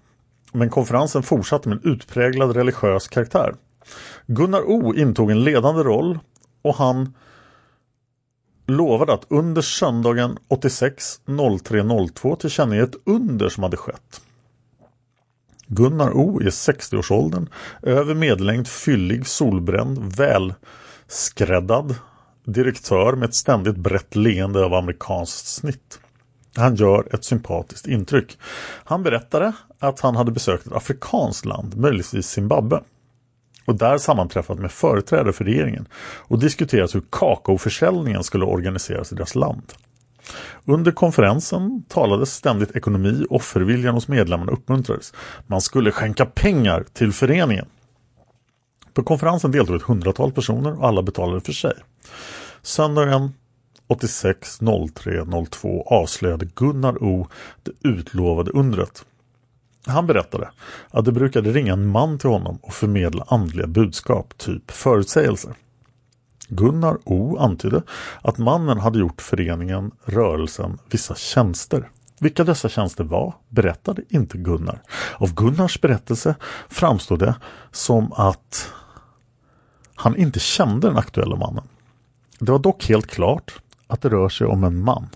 [0.52, 3.54] Men konferensen fortsatte med en utpräglad religiös karaktär.
[4.26, 6.18] Gunnar O intog en ledande roll
[6.62, 7.14] och han
[8.66, 14.20] lovade att under söndagen 86.03.02 tillkännage ett under som hade skett.
[15.66, 17.48] Gunnar O är 60-årsåldern,
[17.82, 21.94] över medellängd, fyllig, solbränd, välskräddad
[22.44, 26.00] direktör med ett ständigt brett leende av amerikanskt snitt.
[26.56, 28.38] Han gör ett sympatiskt intryck.
[28.84, 32.80] Han berättade att han hade besökt ett afrikanskt land, möjligtvis Zimbabwe.
[33.66, 35.88] Och där sammanträffat med företrädare för regeringen
[36.18, 39.72] och diskuterat hur kakaoförsäljningen skulle organiseras i deras land.
[40.64, 45.12] Under konferensen talades ständigt ekonomi, offerviljan hos medlemmarna uppmuntrades.
[45.46, 47.66] Man skulle skänka pengar till föreningen.
[48.94, 51.74] På konferensen deltog ett hundratal personer och alla betalade för sig.
[52.62, 53.32] Söndagen
[53.87, 54.61] 86
[54.94, 57.29] 03 02 avslöjade Gunnar O
[57.62, 59.05] det utlovade undret.
[59.87, 60.51] Han berättade
[60.90, 65.55] att det brukade ringa en man till honom och förmedla andliga budskap, typ förutsägelser.
[66.49, 67.83] Gunnar O antydde
[68.22, 71.90] att mannen hade gjort föreningen, rörelsen, vissa tjänster.
[72.20, 74.83] Vilka dessa tjänster var berättade inte Gunnar.
[75.14, 76.35] Av Gunnars berättelse
[76.68, 77.35] framstod det
[77.72, 78.72] som att
[79.94, 81.68] han inte kände den aktuella mannen.
[82.38, 85.09] Det var dock helt klart att det rör sig om en man.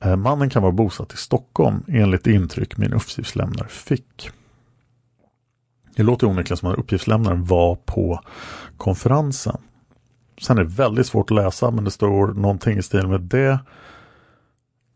[0.00, 4.30] Eh, mannen kan vara bosatt i Stockholm enligt intryck min uppgiftslämnare fick.
[5.96, 8.20] Det låter onekligen som att uppgiftslämnaren var på
[8.76, 9.56] konferensen.
[10.42, 13.58] Sen är det väldigt svårt att läsa men det står någonting i stil med det.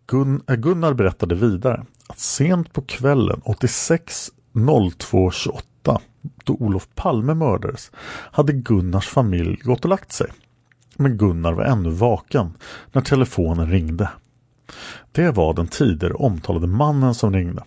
[0.06, 5.62] Gun eh, Gunnar berättade vidare att sent på kvällen 8602-28
[6.44, 7.90] då Olof Palme mördades
[8.32, 10.30] hade Gunnars familj gått och lagt sig.
[11.00, 12.54] Men Gunnar var ännu vaken
[12.92, 14.10] när telefonen ringde.
[15.12, 17.62] Det var den tidigare omtalade mannen som ringde.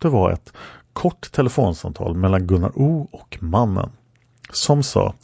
[0.00, 0.52] Det var ett
[0.92, 3.90] kort telefonsamtal mellan Gunnar O och mannen.
[4.52, 5.14] Som sa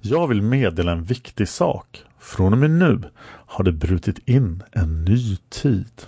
[0.00, 2.02] Jag vill meddela en viktig sak.
[2.18, 3.02] Från och med nu
[3.46, 6.02] har det brutit in en ny tid.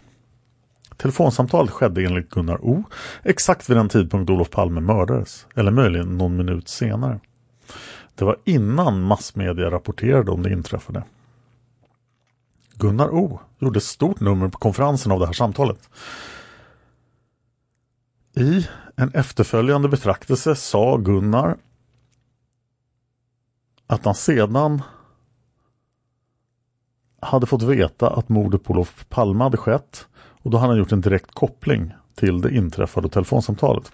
[0.96, 2.84] Telefonsamtalet skedde enligt Gunnar O
[3.22, 5.46] exakt vid den tidpunkt Olof Palme mördades.
[5.54, 7.20] Eller möjligen någon minut senare.
[8.16, 11.04] Det var innan massmedia rapporterade om det inträffade.
[12.74, 15.90] Gunnar O gjorde ett stort nummer på konferensen av det här samtalet.
[18.36, 21.56] I en efterföljande betraktelse sa Gunnar
[23.86, 24.82] att han sedan
[27.20, 30.92] hade fått veta att mordet på Olof Palme hade skett och då hade han gjort
[30.92, 33.92] en direkt koppling till det inträffade telefonsamtalet.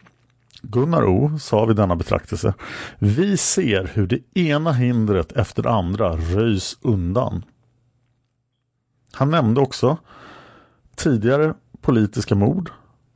[0.62, 2.54] Gunnar O sa vid denna betraktelse
[2.98, 7.44] Vi ser hur det ena hindret efter det andra röjs undan.
[9.12, 9.98] Han nämnde också
[10.96, 12.70] tidigare politiska mord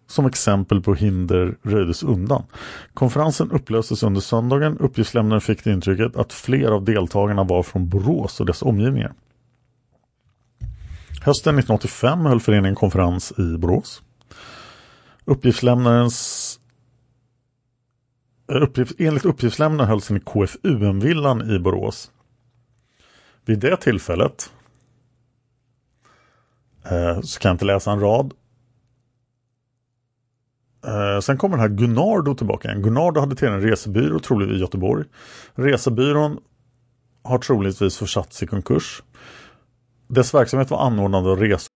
[0.06, 2.42] som exempel på hinder röjdes undan.
[2.94, 4.78] Konferensen upplöstes under söndagen.
[4.78, 9.14] Uppgiftslämnaren fick det intrycket att fler av deltagarna var från Borås och dess omgivningar.
[11.22, 14.02] Hösten 1985 höll föreningen konferens i Borås.
[15.24, 16.45] Uppgiftslämnarens
[18.48, 22.10] Uppgift, enligt uppgiftslämnaren hölls den i KFUM-villan i Borås.
[23.44, 24.50] Vid det tillfället
[26.90, 28.34] Eh, så kan jag inte läsa en rad.
[30.86, 32.82] Eh, sen kommer den här Gunnardo tillbaka igen.
[32.82, 35.04] Gunnardo hade till en resebyrå, troligen i Göteborg.
[35.54, 36.38] Resebyrån
[37.22, 39.02] har troligtvis försatts i konkurs.
[40.08, 41.75] Dess verksamhet var anordnande av resor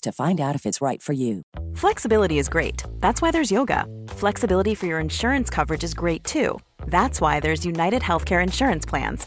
[0.00, 1.42] to find out if it's right for you.
[1.74, 2.82] Flexibility is great.
[3.00, 3.86] That's why there's yoga.
[4.08, 6.58] Flexibility for your insurance coverage is great too.
[6.86, 9.26] That's why there's United Healthcare Insurance Plans.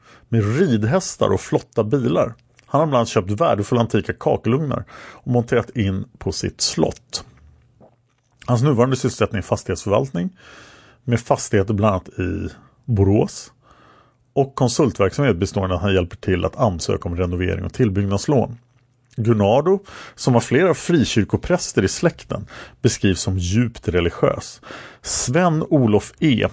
[0.31, 2.33] med ridhästar och flotta bilar.
[2.65, 7.25] Han har bland annat köpt värdefulla antika kakelugnar och monterat in på sitt slott.
[8.45, 10.29] Hans nuvarande sysselsättning är fastighetsförvaltning
[11.03, 12.49] med fastigheter bland annat i
[12.85, 13.51] Borås
[14.33, 18.57] och konsultverksamhet bestående i att han hjälper till att ansöka om renovering och tillbyggnadslån.
[19.15, 19.79] Gunnardo,
[20.15, 22.47] som har flera frikyrkopräster i släkten,
[22.81, 24.61] beskrivs som djupt religiös.
[25.01, 26.47] Sven-Olof E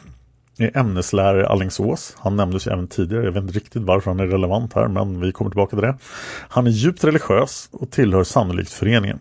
[0.58, 2.16] ämneslärare i Allingsås.
[2.18, 3.24] Han nämndes ju även tidigare.
[3.24, 5.98] Jag vet inte riktigt varför han är relevant här, men vi kommer tillbaka till det.
[6.48, 9.18] Han är djupt religiös och tillhör sannolikt föreningen.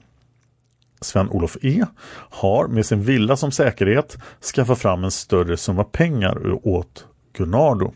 [1.02, 1.86] Sven-Olof E
[2.30, 4.17] har med sin villa som säkerhet
[4.56, 7.93] skaffat fram en större summa pengar åt Gunnardo.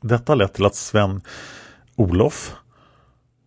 [0.00, 2.54] Detta har lett till att Sven-Olof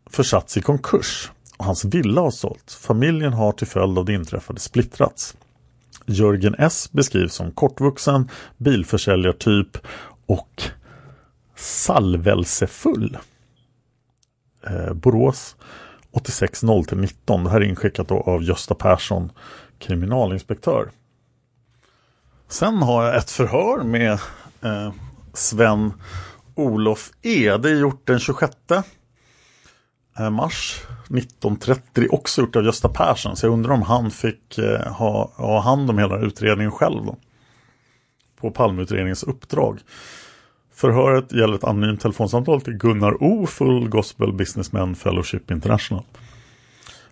[0.10, 2.76] försatts i konkurs och hans villa har sålts.
[2.76, 5.36] Familjen har till följd av det inträffade splittrats.
[6.06, 9.78] Jörgen S beskrivs som kortvuxen, bilförsäljartyp
[10.26, 10.64] och
[11.56, 13.18] salvelsefull.
[14.68, 15.56] Eh, Borås
[16.12, 17.44] 860-19.
[17.44, 19.32] Det här är inskickat av Gösta Persson,
[19.80, 20.92] kriminalinspektör.
[22.48, 24.12] Sen har jag ett förhör med
[24.62, 24.94] eh,
[25.34, 25.94] Sven
[26.56, 27.58] Olof E.
[27.58, 28.56] Det är gjort den 26
[30.20, 32.08] Eh, mars 1930.
[32.10, 33.36] Också gjort av Gösta Persson.
[33.36, 37.06] Så jag undrar om han fick eh, ha, ha hand om hela utredningen själv.
[37.06, 37.18] Då,
[38.40, 39.80] på Palmeutredningens uppdrag.
[40.74, 43.46] Förhöret gäller ett anonymt telefonsamtal till Gunnar O.
[43.48, 46.04] Full Gospel Businessman Fellowship International.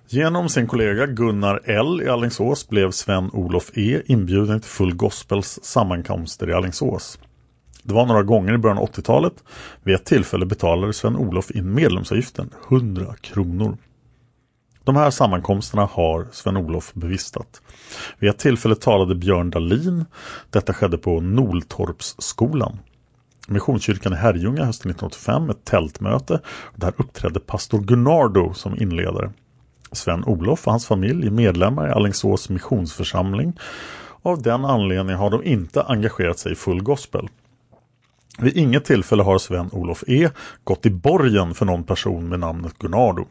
[0.07, 6.49] Genom sin kollega Gunnar L i Allingsås blev Sven-Olof E inbjuden till Full Gospels sammankomster
[6.49, 7.19] i Allingsås.
[7.83, 9.43] Det var några gånger i början av 80-talet.
[9.83, 13.77] Vid ett tillfälle betalade Sven-Olof in medlemsavgiften 100 kronor.
[14.83, 17.61] De här sammankomsterna har Sven-Olof bevistat.
[18.19, 20.05] Vid ett tillfälle talade Björn Dahlin.
[20.49, 22.79] Detta skedde på Noltorpsskolan.
[23.47, 26.39] Missionskyrkan i Herrljunga hösten 1985 ett tältmöte.
[26.75, 29.31] Där uppträdde pastor Gunnardo som inledare.
[29.91, 33.59] Sven-Olof och hans familj är medlemmar i Allingsås missionsförsamling.
[34.21, 37.29] Av den anledningen har de inte engagerat sig i full gospel.
[38.39, 40.29] Vid inget tillfälle har Sven-Olof E
[40.63, 43.25] gått i borgen för någon person med namnet Gunnardo.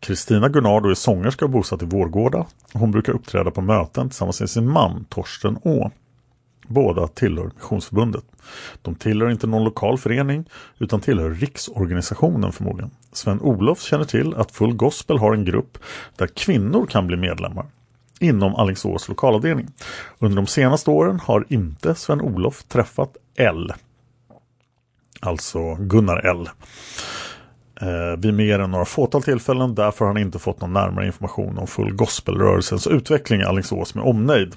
[0.00, 2.46] Kristina Gunnardo är sångerska och bosatt i Vårgårda.
[2.72, 5.90] Hon brukar uppträda på möten tillsammans med sin man Torsten Å.
[6.66, 8.24] Båda tillhör Missionsförbundet.
[8.82, 10.44] De tillhör inte någon lokal förening
[10.78, 12.90] utan tillhör riksorganisationen förmodligen.
[13.12, 15.78] Sven-Olof känner till att Full Gospel har en grupp
[16.16, 17.66] där kvinnor kan bli medlemmar
[18.24, 19.68] inom Alingsås lokalavdelning.
[20.18, 23.72] Under de senaste åren har inte Sven-Olof träffat L.
[25.20, 26.48] Alltså Gunnar L.
[27.80, 29.74] Eh, vid mer än några fåtal tillfällen.
[29.74, 34.04] Därför har han inte fått någon närmare information om Full Gospel-rörelsens utveckling i Alingsås med
[34.04, 34.56] omnejd.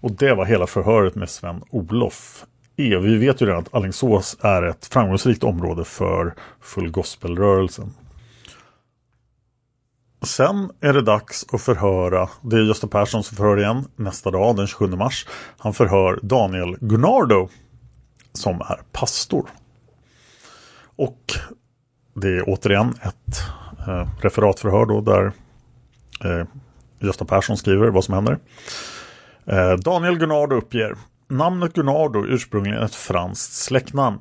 [0.00, 2.44] Och det var hela förhöret med Sven-Olof.
[2.76, 7.94] E, vi vet ju redan att Alingsås är ett framgångsrikt område för Full Gospel-rörelsen.
[10.22, 14.56] Sen är det dags att förhöra, det är Gösta Persson som förhör igen nästa dag
[14.56, 15.26] den 27 mars.
[15.58, 17.48] Han förhör Daniel Gunnardo
[18.32, 19.46] som är pastor.
[20.96, 21.32] Och
[22.14, 23.42] det är återigen ett
[23.88, 25.32] eh, referatförhör då där
[26.24, 26.46] eh,
[26.98, 28.38] Gösta Persson skriver vad som händer.
[29.46, 30.96] Eh, Daniel Gunnardo uppger
[31.28, 34.18] Namnet Gunnardo är ursprungligen ett franskt släktnamn.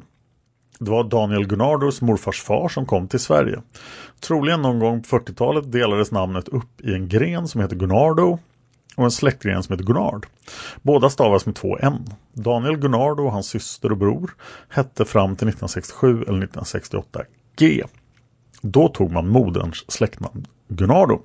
[0.80, 3.62] Det var Daniel Gunnardos morfars far som kom till Sverige.
[4.20, 8.40] Troligen någon gång på 40-talet delades namnet upp i en gren som heter Gunnardo
[8.96, 10.26] och en släktgren som heter Gunnard.
[10.82, 12.06] Båda stavas med två N.
[12.34, 14.32] Daniel Gunnardo och hans syster och bror
[14.70, 17.22] hette fram till 1967 eller 1968
[17.58, 17.84] G.
[18.62, 21.22] Då tog man moderns släktnamn Gunnardo.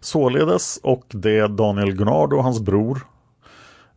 [0.00, 3.00] Således och det Daniel Gunnardo och hans bror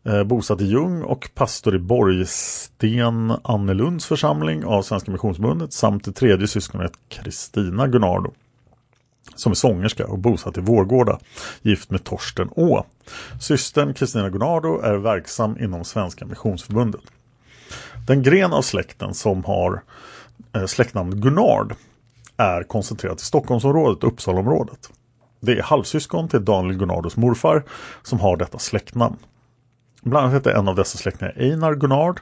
[0.04, 6.12] eh, bosatt i Ljung och pastor i Borgsten Annelunds församling av Svenska Missionsförbundet samt det
[6.12, 8.32] tredje syskonet Kristina Gunnardo
[9.36, 11.18] som är sångerska och bosatt i Vårgårda,
[11.62, 12.84] gift med Torsten Å.
[13.40, 17.00] Systern Kristina Gunnardo är verksam inom Svenska Missionsförbundet.
[18.06, 19.82] Den gren av släkten som har
[20.52, 21.74] släktnamnet släktnamn Gunnard
[22.36, 24.90] är koncentrerad till Stockholmsområdet och Uppsalaområdet.
[25.40, 27.64] Det är halvsyskon till Daniel Gunnardos morfar
[28.02, 29.16] som har detta släktnamn.
[30.02, 32.20] Bland annat heter en av dessa släktingar Einar Gunnard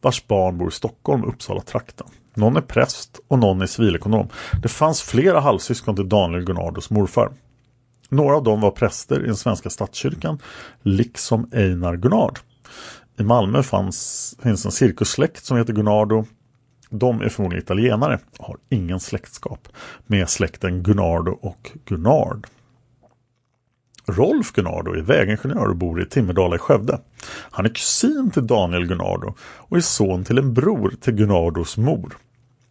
[0.00, 2.06] vars barn bor i Stockholm Uppsala-trakten.
[2.34, 4.28] Någon är präst och någon är civilekonom.
[4.62, 7.32] Det fanns flera halvsyskon till Daniel Gunnardos morfar.
[8.08, 10.38] Några av dem var präster i den svenska statskyrkan,
[10.82, 12.38] liksom Einar Gunnard.
[13.18, 16.24] I Malmö fanns, finns en cirkussläkt som heter Gunnardo.
[16.90, 19.68] De är förmodligen italienare och har ingen släktskap
[20.06, 22.46] med släkten Gunnardo och Gunnard.
[24.06, 27.00] Rolf Gunnardo är vägingenjör och bor i Timmerdala i Skövde.
[27.50, 32.16] Han är kusin till Daniel Gunnardo och är son till en bror till Gunnardos mor.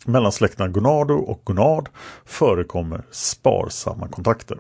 [0.06, 1.90] Mellan släkterna Gunnardo och Gunnard
[2.26, 4.58] förekommer sparsamma kontakter.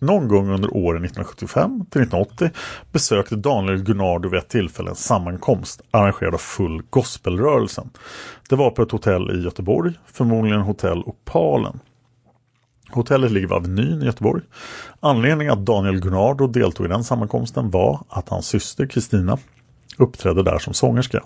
[0.00, 2.50] Någon gång under åren 1975 till 1980
[2.92, 7.90] besökte Daniel Gunnardo vid ett tillfälle en sammankomst arrangerad av Full Gospelrörelsen.
[8.48, 11.80] Det var på ett hotell i Göteborg, förmodligen Hotell Opalen.
[12.90, 14.42] Hotellet ligger vid Avenyn i Göteborg.
[15.00, 19.38] Anledningen att Daniel Gunnardo deltog i den sammankomsten var att hans syster Kristina
[19.98, 21.24] uppträdde där som sångerska.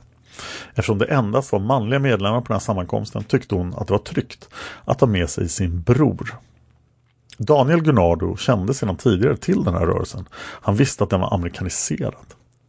[0.70, 3.98] Eftersom det endast var manliga medlemmar på den här sammankomsten tyckte hon att det var
[3.98, 4.48] tryggt
[4.84, 6.34] att ta med sig sin bror.
[7.38, 10.24] Daniel Gunnardo kände sedan tidigare till den här rörelsen.
[10.34, 12.14] Han visste att den var amerikaniserad.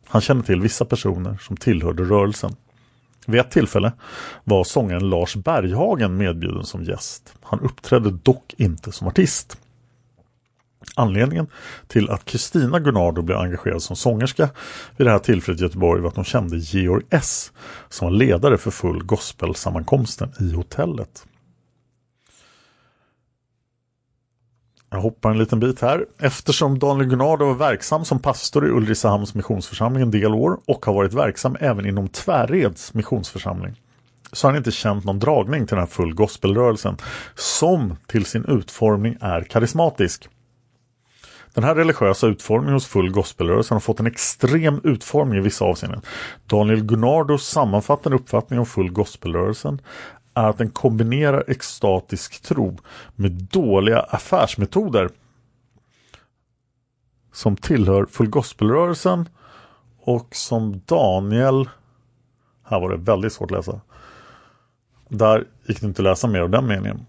[0.08, 2.56] Han kände till vissa personer som tillhörde rörelsen.
[3.28, 3.91] Vid ett tillfälle
[4.43, 7.34] var sångaren Lars Berghagen medbjuden som gäst.
[7.41, 9.57] Han uppträdde dock inte som artist.
[10.95, 11.47] Anledningen
[11.88, 14.49] till att Kristina Gunnardo blev engagerad som sångerska
[14.97, 17.51] vid det här tillfället i Göteborg var att hon kände Georg S
[17.89, 21.26] som var ledare för full gospelsammankomsten i hotellet.
[24.94, 26.06] Jag hoppar en liten bit här.
[26.20, 30.94] Eftersom Daniel Gunnardo var verksam som pastor i Ulricehamns missionsförsamling en del år och har
[30.94, 33.82] varit verksam även inom Tvärreds missionsförsamling
[34.32, 36.98] så har han inte känt någon dragning till den här full gospelrörelsen
[37.36, 40.30] som till sin utformning är karismatisk.
[41.54, 46.02] Den här religiösa utformningen hos full gospelrörelsen har fått en extrem utformning i vissa avseenden.
[46.46, 49.82] Daniel Gunnardos sammanfattande uppfattning om full gospelrörelsen
[50.34, 52.77] är att den kombinerar extatisk tro
[53.15, 55.09] med dåliga affärsmetoder
[57.31, 59.29] som tillhör full Gospel-rörelsen
[60.01, 61.69] och som Daniel
[62.63, 63.81] här var det väldigt svårt att läsa.
[65.09, 67.05] Där gick det inte att läsa mer av den meningen.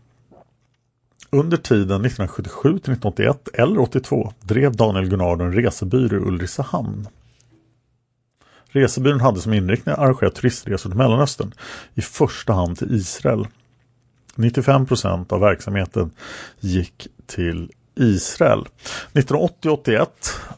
[1.30, 7.08] Under tiden 1977 till 1981 eller 82 drev Daniel Gunnardo en resebyrå i Ulricehamn.
[8.74, 11.52] Resebyrån hade som inriktning att arrangera turistresor till Mellanöstern,
[11.94, 13.46] i första hand till Israel.
[14.34, 16.10] 95 procent av verksamheten
[16.60, 18.64] gick till Israel.
[19.12, 20.06] 1980-81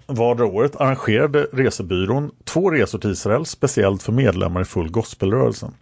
[0.06, 5.74] var det året arrangerade resebyrån två resor till Israel speciellt för medlemmar i full gospelrörelsen.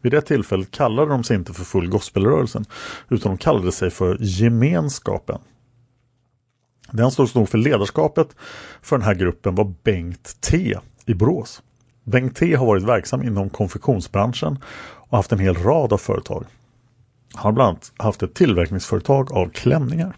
[0.00, 2.64] Vid det tillfället kallade de sig inte för full gospelrörelsen
[3.08, 5.38] utan de kallade sig för gemenskapen.
[6.90, 8.36] Den som stod för ledarskapet
[8.82, 10.78] för den här gruppen var Bengt T
[11.10, 11.62] i Borås.
[12.04, 14.58] Bengt T har varit verksam inom konfektionsbranschen
[15.10, 16.44] och haft en hel rad av företag.
[17.34, 20.16] Han har bland annat haft ett tillverkningsföretag av klänningar.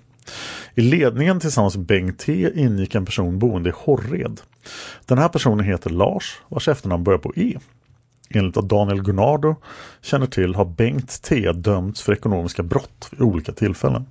[0.75, 4.41] I ledningen tillsammans med Bengt T ingick en person boende i Horred.
[5.07, 7.59] Den här personen heter Lars vars efternamn börjar på E.
[8.31, 9.57] Enligt vad Daniel Gunnardo
[10.03, 14.07] känner till har Bengt T dömts för ekonomiska brott vid olika tillfällen.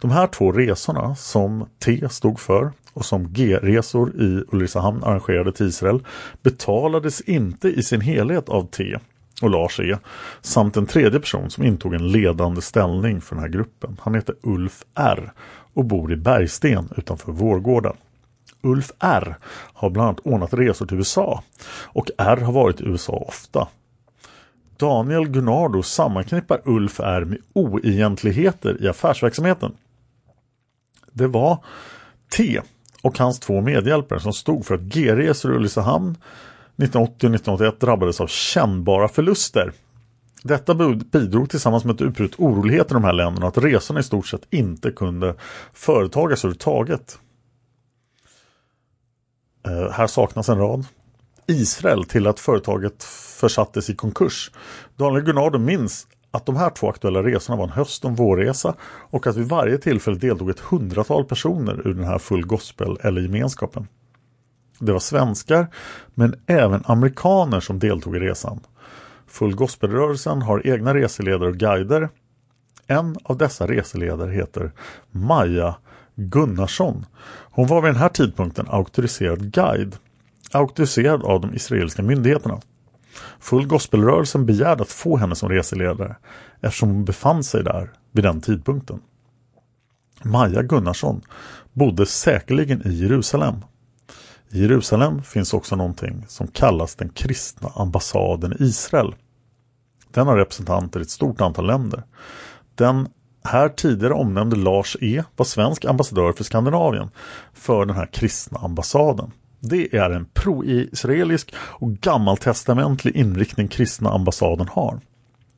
[0.00, 5.66] De här två resorna som T stod för och som G-resor i Ulricehamn arrangerade till
[5.66, 6.00] Israel
[6.42, 8.98] betalades inte i sin helhet av T
[9.42, 9.96] och Lars E
[10.40, 13.96] samt en tredje person som intog en ledande ställning för den här gruppen.
[14.00, 15.32] Han heter Ulf R
[15.74, 17.96] och bor i Bergsten utanför Vårgården.
[18.62, 19.36] Ulf R
[19.72, 21.42] har bland annat ordnat resor till USA
[21.84, 23.68] och R har varit i USA ofta.
[24.76, 29.72] Daniel Gunnardo sammanknippar Ulf R med oegentligheter i affärsverksamheten.
[31.12, 31.64] Det var
[32.36, 32.60] T
[33.02, 38.20] och hans två medhjälpare som stod för att G-resor i Ulricehamn 1980 och 1981 drabbades
[38.20, 39.72] av kännbara förluster.
[40.42, 40.74] Detta
[41.12, 44.46] bidrog tillsammans med ett utbrott oroligheter i de här länderna att resorna i stort sett
[44.50, 45.34] inte kunde
[45.72, 47.18] företagas överhuvudtaget.
[49.66, 50.86] Eh, här saknas en rad.
[51.46, 53.04] Israel till att företaget
[53.40, 54.50] försattes i konkurs.
[54.96, 58.74] Daniel Gunnardo minns att de här två aktuella resorna var en höst och en vårresa
[58.82, 63.20] och att vid varje tillfälle deltog ett hundratal personer ur den här full gospel eller
[63.20, 63.88] gemenskapen.
[64.78, 65.66] Det var svenskar
[66.14, 68.60] men även amerikaner som deltog i resan.
[69.26, 72.08] Full gospelrörelsen har egna reseledare och guider.
[72.86, 74.72] En av dessa reseledare heter
[75.10, 75.74] Maja
[76.14, 77.06] Gunnarsson.
[77.50, 79.96] Hon var vid den här tidpunkten auktoriserad guide.
[80.52, 82.60] Auktoriserad av de israeliska myndigheterna.
[83.40, 86.16] Full gospelrörelsen begärde att få henne som reseledare
[86.60, 89.00] eftersom hon befann sig där vid den tidpunkten.
[90.22, 91.22] Maja Gunnarsson
[91.72, 93.64] bodde säkerligen i Jerusalem.
[94.50, 99.14] I Jerusalem finns också någonting som kallas den kristna ambassaden i Israel.
[100.12, 102.02] Den har representanter i ett stort antal länder.
[102.74, 103.08] Den
[103.44, 107.10] här tidigare omnämnde Lars E var svensk ambassadör för Skandinavien
[107.52, 109.32] för den här kristna ambassaden.
[109.60, 115.00] Det är en pro-israelisk och gammaltestamentlig inriktning kristna ambassaden har.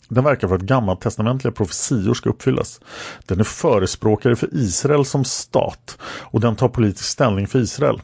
[0.09, 2.81] Den verkar för att gammaltestamentliga profetior ska uppfyllas.
[3.27, 8.03] Den är förespråkare för Israel som stat och den tar politisk ställning för Israel.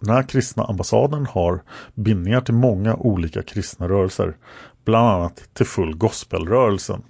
[0.00, 1.62] Den här kristna ambassaden har
[1.94, 4.36] bindningar till många olika kristna rörelser,
[4.84, 7.02] bland annat till full gospelrörelsen.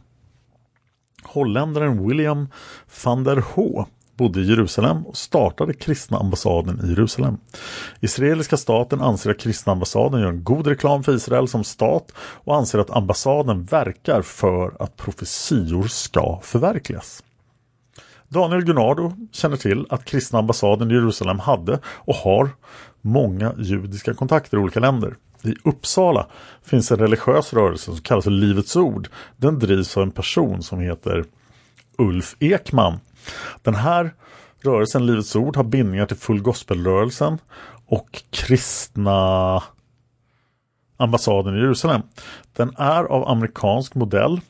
[1.22, 2.48] Holländaren William
[3.04, 3.86] van der H
[4.18, 7.38] bodde i Jerusalem och startade kristna ambassaden i Jerusalem.
[8.00, 12.56] Israeliska staten anser att kristna ambassaden gör en god reklam för Israel som stat och
[12.56, 17.22] anser att ambassaden verkar för att profetior ska förverkligas.
[18.28, 22.50] Daniel Gunnardo känner till att kristna ambassaden i Jerusalem hade och har
[23.00, 25.14] många judiska kontakter i olika länder.
[25.42, 26.26] I Uppsala
[26.62, 29.08] finns en religiös rörelse som kallas för Livets Ord.
[29.36, 31.24] Den drivs av en person som heter
[31.98, 33.00] Ulf Ekman.
[33.62, 34.14] Den här
[34.60, 37.38] rörelsen, Livets Ord, har bindningar till Full Gospel-rörelsen
[37.86, 39.62] och kristna
[40.96, 42.02] ambassaden i Jerusalem.
[42.52, 44.40] Den är av amerikansk modell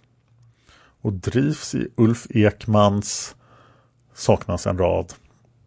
[1.01, 3.37] och drivs i Ulf Ekmans
[4.15, 5.13] saknas en rad.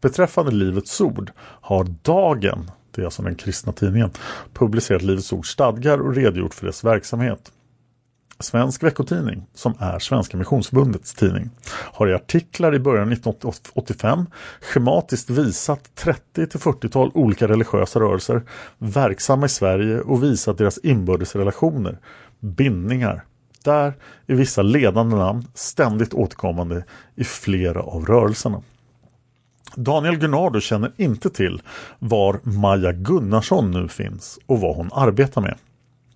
[0.01, 4.11] Beträffande Livets Ord har Dagen, det är alltså den kristna tidningen,
[4.53, 7.51] publicerat Livets Ords stadgar och redogjort för dess verksamhet.
[8.41, 14.25] Svensk veckotidning, som är Svenska Missionsförbundets tidning, har i artiklar i början av 1985
[14.61, 15.89] schematiskt visat
[16.35, 18.41] 30-40-tal olika religiösa rörelser
[18.77, 21.97] verksamma i Sverige och visat deras inbördes relationer,
[22.39, 23.23] bindningar.
[23.63, 23.93] Där
[24.27, 26.83] är vissa ledande namn ständigt återkommande
[27.15, 28.61] i flera av rörelserna.
[29.75, 31.61] Daniel Gunnardo känner inte till
[31.99, 35.57] var Maja Gunnarsson nu finns och vad hon arbetar med.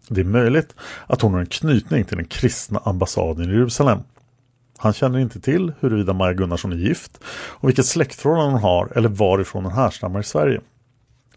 [0.09, 0.75] Det är möjligt
[1.07, 3.99] att hon har en knytning till den kristna ambassaden i Jerusalem.
[4.77, 9.09] Han känner inte till huruvida Maja Gunnarsson är gift och vilket släktförhållande hon har eller
[9.09, 10.61] varifrån hon härstammar i Sverige.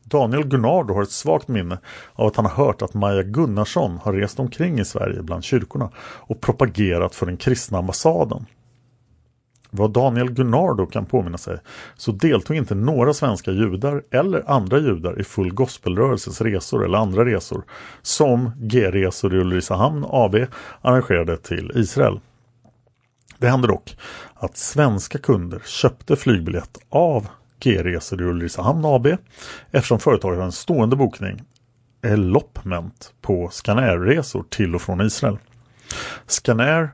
[0.04, 1.78] Daniel Gunnardo har ett svagt minne
[2.14, 5.90] av att han har hört att Maja Gunnarsson har rest omkring i Sverige bland kyrkorna
[5.98, 8.46] och propagerat för den kristna ambassaden.
[9.70, 11.58] Vad Daniel Gunnardo kan påminna sig
[11.96, 17.24] så deltog inte några svenska judar eller andra judar i full gospelrörelses resor eller andra
[17.24, 17.62] resor
[18.02, 20.36] som G-resor i Ulricehamn AB
[20.82, 22.20] arrangerade till Israel.
[23.38, 23.96] Det hände dock
[24.34, 27.26] att svenska kunder köpte flygbiljett av
[27.60, 29.06] G-resor i Ulricehamn AB
[29.70, 31.42] eftersom företaget har en stående bokning
[32.02, 35.38] Elopment på Scanair-resor till och från Israel.
[36.26, 36.90] Scanair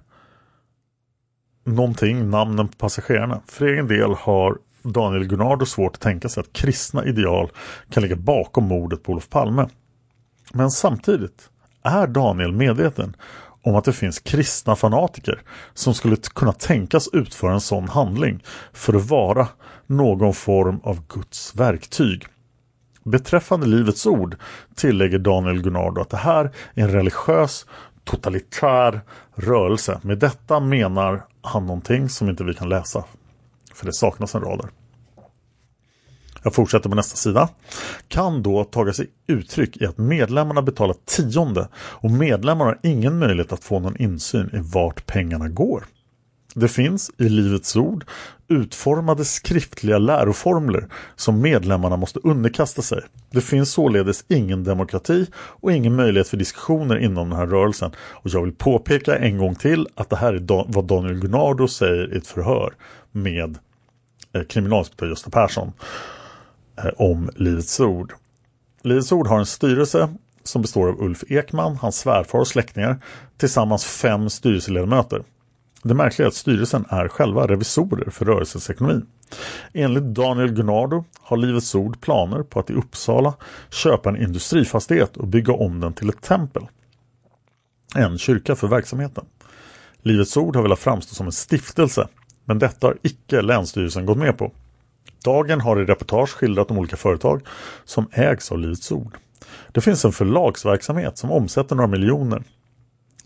[1.64, 3.40] någonting, namnen på passagerarna.
[3.46, 7.50] För egen del har Daniel Gunnardo svårt att tänka sig att kristna ideal
[7.90, 9.68] kan ligga bakom mordet på Olof Palme.
[10.52, 11.48] Men samtidigt
[11.82, 13.16] är Daniel medveten
[13.62, 15.42] om att det finns kristna fanatiker
[15.74, 19.48] som skulle kunna tänkas utföra en sån handling för att vara
[19.86, 22.26] någon form av Guds verktyg.
[23.04, 24.36] Beträffande Livets ord
[24.74, 26.44] tillägger Daniel Gunnardo att det här
[26.74, 27.66] är en religiös
[28.04, 29.00] totalitär
[29.34, 30.00] rörelse.
[30.02, 33.04] Med detta menar han någonting som inte vi kan läsa.
[33.74, 34.68] För det saknas en rader.
[36.42, 37.48] Jag fortsätter på nästa sida.
[38.08, 43.52] Kan då taga sig uttryck i att medlemmarna betalar tionde och medlemmarna har ingen möjlighet
[43.52, 45.84] att få någon insyn i vart pengarna går.
[46.54, 48.04] Det finns i Livets Ord
[48.48, 53.00] utformade skriftliga läroformler som medlemmarna måste underkasta sig.
[53.30, 57.90] Det finns således ingen demokrati och ingen möjlighet för diskussioner inom den här rörelsen.
[57.98, 62.14] Och jag vill påpeka en gång till att det här är vad Daniel Gunnardo säger
[62.14, 62.74] i ett förhör
[63.12, 63.58] med
[64.32, 65.72] eh, kriminalinspektör Gösta Persson
[66.78, 68.12] eh, om Livets Ord.
[68.82, 70.08] Livets Ord har en styrelse
[70.42, 72.98] som består av Ulf Ekman, hans svärfar och släktingar
[73.36, 75.22] tillsammans fem styrelseledamöter.
[75.86, 79.02] Det märkliga är att styrelsen är själva revisorer för rörelsens ekonomi.
[79.72, 83.34] Enligt Daniel Gunnardo har Livets Ord planer på att i Uppsala
[83.70, 86.66] köpa en industrifastighet och bygga om den till ett tempel.
[87.96, 89.24] En kyrka för verksamheten.
[90.02, 92.08] Livets Ord har velat framstå som en stiftelse
[92.44, 94.52] men detta har icke Länsstyrelsen gått med på.
[95.24, 97.42] Dagen har i reportage skildrat de olika företag
[97.84, 99.16] som ägs av Livets Ord.
[99.72, 102.42] Det finns en förlagsverksamhet som omsätter några miljoner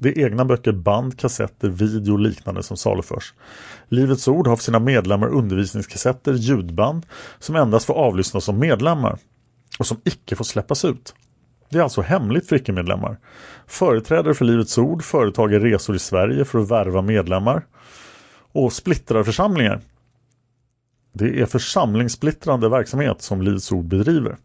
[0.01, 3.35] det är egna böcker, band, kassetter, video och liknande som saluförs.
[3.89, 7.07] Livets Ord har för sina medlemmar undervisningskassetter, ljudband
[7.39, 9.19] som endast får avlyssnas som medlemmar
[9.79, 11.15] och som icke får släppas ut.
[11.71, 13.19] Det är alltså hemligt för icke-medlemmar.
[13.67, 17.67] Företrädare för Livets Ord företager resor i Sverige för att värva medlemmar
[18.53, 19.81] och splittrar församlingar.
[21.13, 24.37] Det är församlingssplittrande verksamhet som Livets Ord bedriver.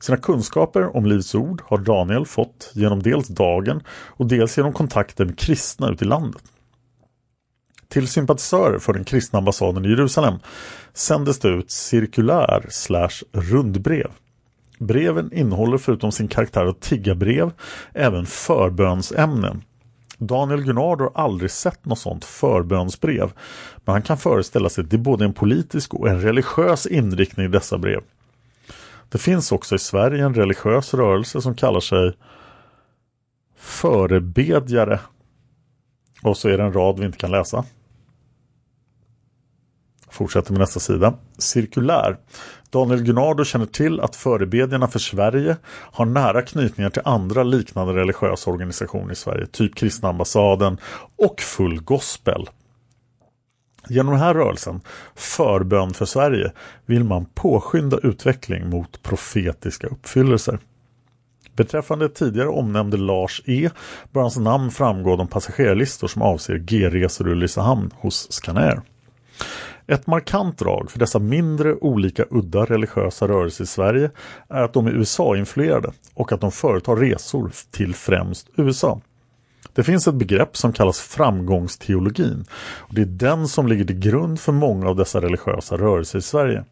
[0.00, 5.24] Sina kunskaper om Livets Ord har Daniel fått genom dels dagen och dels genom kontakter
[5.24, 6.42] med kristna ute i landet.
[7.88, 10.34] Till sympatisörer för den kristna ambassaden i Jerusalem
[10.92, 14.10] sändes det ut cirkulär slash rundbrev.
[14.78, 17.52] Breven innehåller förutom sin karaktär av tiggarbrev
[17.94, 19.62] även förbönsämnen.
[20.18, 23.32] Daniel Gunnard har aldrig sett något sådant förbönsbrev
[23.84, 27.46] men han kan föreställa sig att det är både en politisk och en religiös inriktning
[27.46, 28.00] i dessa brev.
[29.12, 32.16] Det finns också i Sverige en religiös rörelse som kallar sig
[33.56, 35.00] Förebedjare.
[36.22, 37.64] Och så är det en rad vi inte kan läsa.
[40.10, 41.14] Fortsätter med nästa sida.
[41.38, 42.16] Cirkulär.
[42.70, 48.50] Daniel Gunnardo känner till att förebedjarna för Sverige har nära knytningar till andra liknande religiösa
[48.50, 50.78] organisationer i Sverige, typ Kristna ambassaden
[51.16, 52.48] och Full Gospel.
[53.90, 54.80] Genom den här rörelsen,
[55.14, 56.52] Förbön för Sverige,
[56.86, 60.58] vill man påskynda utveckling mot profetiska uppfyllelser.
[61.56, 63.70] Beträffande tidigare omnämnde Lars E
[64.12, 68.80] bör hans namn framgå av de passagerarlistor som avser G-resor ur Lysehamn hos Scanair.
[69.86, 74.10] Ett markant drag för dessa mindre olika udda religiösa rörelser i Sverige
[74.48, 79.00] är att de är USA-influerade och att de företar resor till främst USA.
[79.74, 82.44] Det finns ett begrepp som kallas framgångsteologin.
[82.78, 86.22] Och det är den som ligger till grund för många av dessa religiösa rörelser i
[86.22, 86.64] Sverige.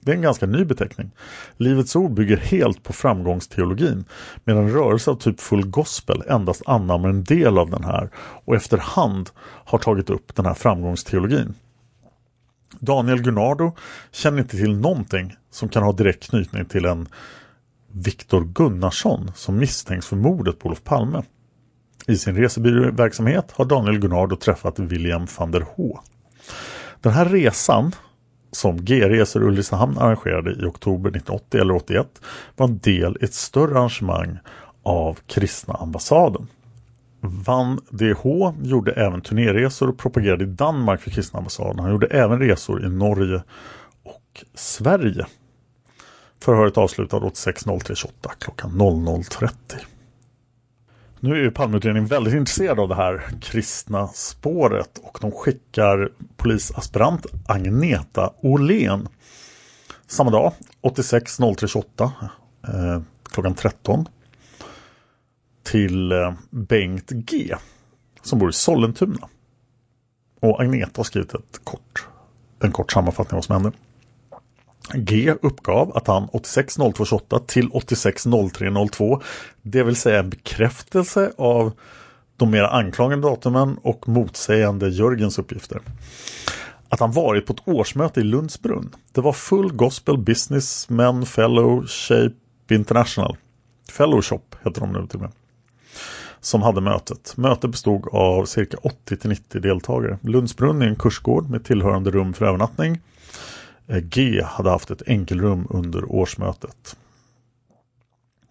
[0.00, 1.10] Det är en ganska ny beteckning.
[1.56, 4.04] Livets ord bygger helt på framgångsteologin
[4.44, 8.10] medan rörelse av typ full gospel endast anammar en del av den här
[8.44, 11.54] och efterhand har tagit upp den här framgångsteologin.
[12.78, 13.72] Daniel Gunnardo
[14.12, 17.08] känner inte till någonting som kan ha direkt knytning till en
[17.92, 21.22] Viktor Gunnarsson som misstänks för mordet på Olof Palme.
[22.10, 26.00] I sin resebyråverksamhet har Daniel Gunnardo träffat William van der H.
[27.00, 27.92] Den här resan
[28.52, 32.06] som G-resor Ulricehamn arrangerade i oktober 1980 eller 81
[32.56, 34.38] var en del i ett större arrangemang
[34.82, 36.46] av Kristna ambassaden.
[37.20, 41.78] Van DH gjorde även turnéresor och propagerade i Danmark för Kristna ambassaden.
[41.78, 43.42] Han gjorde även resor i Norge
[44.02, 45.26] och Sverige.
[46.40, 48.08] Förhöret avslutades 86.03.28
[48.38, 49.50] klockan 00.30.
[51.22, 57.26] Nu är ju Palmeutredningen väldigt intresserad av det här kristna spåret och de skickar polisaspirant
[57.46, 59.08] Agneta Åhlén
[60.06, 60.52] samma dag
[60.82, 62.10] 86.03.28
[62.68, 64.08] eh, klockan 13
[65.62, 67.54] till eh, Bengt G
[68.22, 69.28] som bor i Sollentuna.
[70.40, 72.08] Och Agneta har skrivit ett kort,
[72.62, 73.72] en kort sammanfattning av vad som hände.
[74.94, 79.22] G uppgav att han 86.02.28 till 86.03.02,
[79.62, 81.72] det vill säga en bekräftelse av
[82.36, 85.80] de mer anklagande datumen och motsägande Jörgens uppgifter.
[86.88, 88.94] Att han varit på ett årsmöte i Lundsbrunn.
[89.12, 92.32] Det var Full Gospel Businessmen Fellowship
[92.70, 93.36] International.
[93.90, 95.32] Fellowshop heter de nu till och med.
[96.40, 97.36] Som hade mötet.
[97.36, 100.18] Mötet bestod av cirka 80 till 90 deltagare.
[100.22, 103.00] Lundsbrunn är en kursgård med tillhörande rum för övernattning.
[103.90, 106.96] Eh, G hade haft ett enkelrum under årsmötet.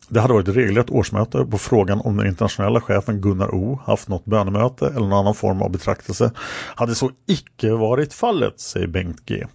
[0.10, 4.08] Det hade varit ett regelrätt årsmöte på frågan om den internationella chefen Gunnar O haft
[4.08, 6.32] något bönemöte eller någon annan form av betraktelse
[6.76, 9.46] hade så icke varit fallet, säger Bengt G.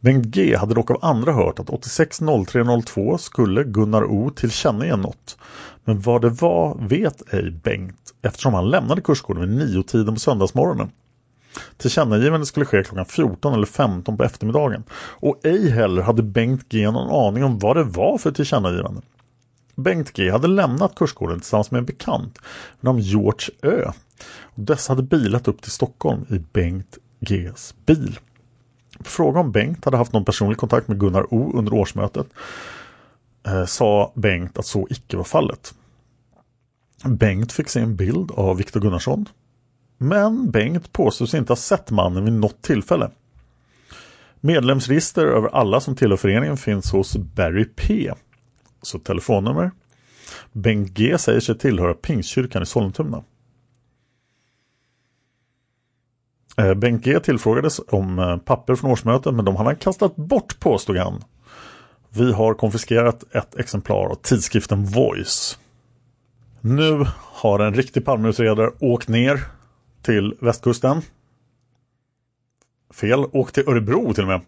[0.00, 5.38] Bengt G hade dock av andra hört att 86.03.02 skulle Gunnar O tillkännage något.
[5.84, 10.20] Men vad det var vet ej Bengt eftersom han lämnade kursgården vid nio tiden på
[10.20, 10.90] söndagsmorgonen.
[11.76, 16.90] Tillkännagivandet skulle ske klockan 14 eller 15 på eftermiddagen och ej heller hade Bengt G
[16.90, 19.02] någon aning om vad det var för tillkännagivande.
[19.74, 22.38] Bengt G hade lämnat kursgården tillsammans med en bekant
[22.80, 23.90] vid namn George Ö.
[24.42, 28.18] Och dessa hade bilat upp till Stockholm i Bengt Gs bil.
[28.98, 32.26] På fråga om Bengt hade haft någon personlig kontakt med Gunnar O under årsmötet
[33.46, 35.74] eh, sa Bengt att så icke var fallet.
[37.04, 39.28] Bengt fick se en bild av Viktor Gunnarsson.
[39.98, 43.10] Men Bengt påstås inte ha sett mannen vid något tillfälle.
[44.40, 48.12] Medlemsregister över alla som tillhör föreningen finns hos Barry P.
[48.82, 49.70] Så telefonnummer.
[50.52, 53.24] Bengt G säger sig tillhöra Pingstkyrkan i Sollentuna.
[56.56, 60.60] Eh, Bengt G tillfrågades om eh, papper från årsmötet men de hade han kastat bort
[60.60, 61.22] påstod han.
[62.08, 65.58] Vi har konfiskerat ett exemplar av tidskriften Voice.
[66.60, 69.40] Nu har en riktig Palmeutredare åkt ner
[70.04, 71.02] till västkusten.
[72.94, 74.40] Fel, åk till Örebro till och med.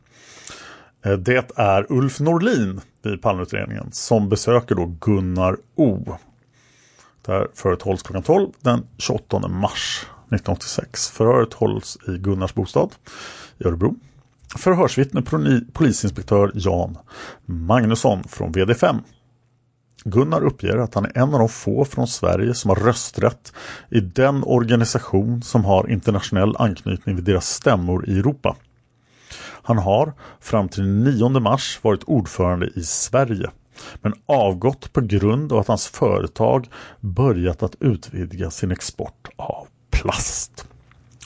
[1.05, 6.17] Eh, det är Ulf Norlin i Palmeutredningen som besöker då Gunnar O.
[7.23, 11.11] Där förhöret hålls klockan 12 den 28 mars 1986.
[11.11, 12.95] Förhöret hålls i Gunnars bostad
[13.59, 13.95] i Örebro.
[14.57, 15.23] Förhörsvittne
[15.73, 16.99] polisinspektör Jan
[17.45, 18.99] Magnusson från VD5.
[20.09, 23.53] Gunnar uppger att han är en av de få från Sverige som har rösträtt
[23.91, 28.57] i den organisation som har internationell anknytning vid deras stämmor i Europa.
[29.63, 33.51] Han har fram till den 9 mars varit ordförande i Sverige
[34.03, 36.69] men avgått på grund av att hans företag
[37.01, 40.67] börjat att utvidga sin export av plast.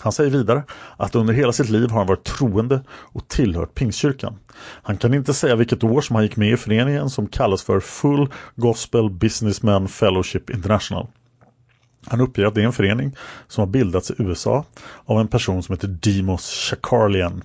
[0.00, 0.62] Han säger vidare
[0.96, 4.38] att under hela sitt liv har han varit troende och tillhört Pingstkyrkan.
[4.82, 7.80] Han kan inte säga vilket år som han gick med i föreningen som kallas för
[7.80, 11.06] Full Gospel Businessman Fellowship International.
[12.06, 13.16] Han uppger att det är en förening
[13.48, 14.64] som har bildats i USA
[15.04, 17.42] av en person som heter Demos Shakarlian.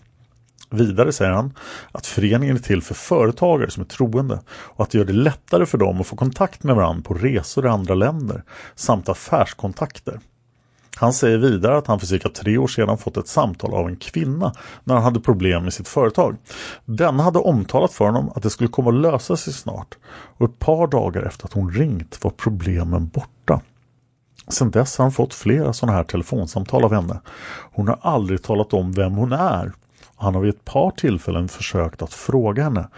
[0.69, 1.53] Vidare säger han
[1.91, 5.65] att föreningen är till för företagare som är troende och att det gör det lättare
[5.65, 8.43] för dem att få kontakt med varandra på resor i andra länder
[8.75, 10.19] samt affärskontakter.
[10.95, 13.95] Han säger vidare att han för cirka tre år sedan fått ett samtal av en
[13.95, 16.35] kvinna när han hade problem med sitt företag.
[16.85, 19.97] Denna hade omtalat för honom att det skulle komma att lösa sig snart
[20.37, 23.61] och ett par dagar efter att hon ringt var problemen borta.
[24.47, 27.21] Sedan dess har han fått flera sådana här telefonsamtal av henne.
[27.71, 29.71] Hon har aldrig talat om vem hon är.
[30.15, 32.89] Han har vid ett par tillfällen försökt att fråga henne.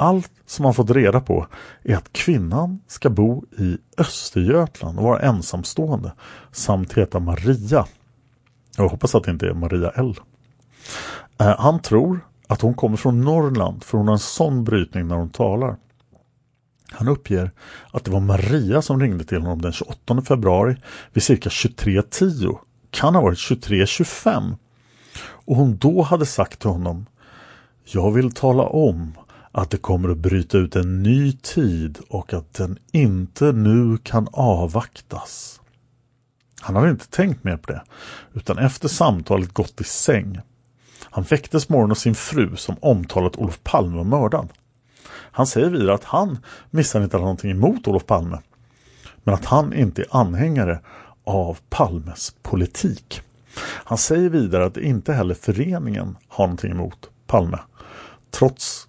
[0.00, 1.46] Allt som han fått reda på
[1.82, 6.12] är att kvinnan ska bo i Östergötland och vara ensamstående
[6.52, 7.86] samt heta Maria.
[8.76, 10.14] Jag hoppas att det inte är Maria L.
[11.38, 15.16] Eh, han tror att hon kommer från Norrland för hon har en sån brytning när
[15.16, 15.76] hon talar.
[16.90, 17.50] Han uppger
[17.90, 20.76] att det var Maria som ringde till honom den 28 februari
[21.12, 22.58] vid cirka 23.10.
[22.90, 24.56] Kan ha varit 23.25.
[25.20, 27.06] Och hon då hade sagt till honom
[27.84, 29.12] Jag vill tala om
[29.58, 34.28] att det kommer att bryta ut en ny tid och att den inte nu kan
[34.32, 35.60] avvaktas.
[36.60, 37.82] Han hade inte tänkt mer på det,
[38.34, 40.40] utan efter samtalet gått i säng.
[41.02, 44.48] Han väcktes morgon av sin fru som omtalat Olof Palme och mördad.
[45.10, 46.38] Han säger vidare att han
[46.70, 48.38] missar inte någonting emot Olof Palme,
[49.24, 50.80] men att han inte är anhängare
[51.24, 53.22] av Palmes politik.
[53.60, 57.58] Han säger vidare att inte heller föreningen har någonting emot Palme,
[58.30, 58.87] trots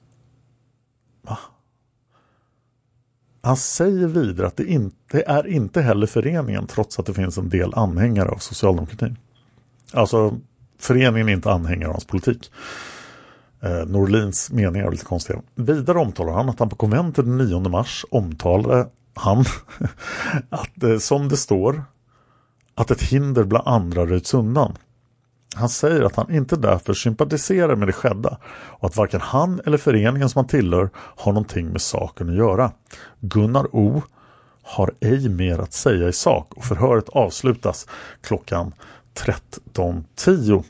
[3.49, 7.49] Han säger vidare att det inte är inte heller föreningen trots att det finns en
[7.49, 9.17] del anhängare av socialdemokratin.
[9.93, 10.37] Alltså
[10.79, 12.51] föreningen är inte anhängare av hans politik.
[13.61, 15.41] Eh, Norlins meningar är lite konstiga.
[15.55, 19.45] Vidare omtalar han att han på konventet den 9 mars omtalade han
[20.49, 21.83] att eh, som det står
[22.75, 24.77] att ett hinder bland andra röjts undan.
[25.55, 29.77] Han säger att han inte därför sympatiserar med det skedda och att varken han eller
[29.77, 32.71] föreningen som han tillhör har någonting med saken att göra.
[33.19, 34.01] Gunnar O
[34.63, 37.87] har ej mer att säga i sak och förhöret avslutas
[38.21, 38.73] klockan
[39.13, 40.63] 13.10.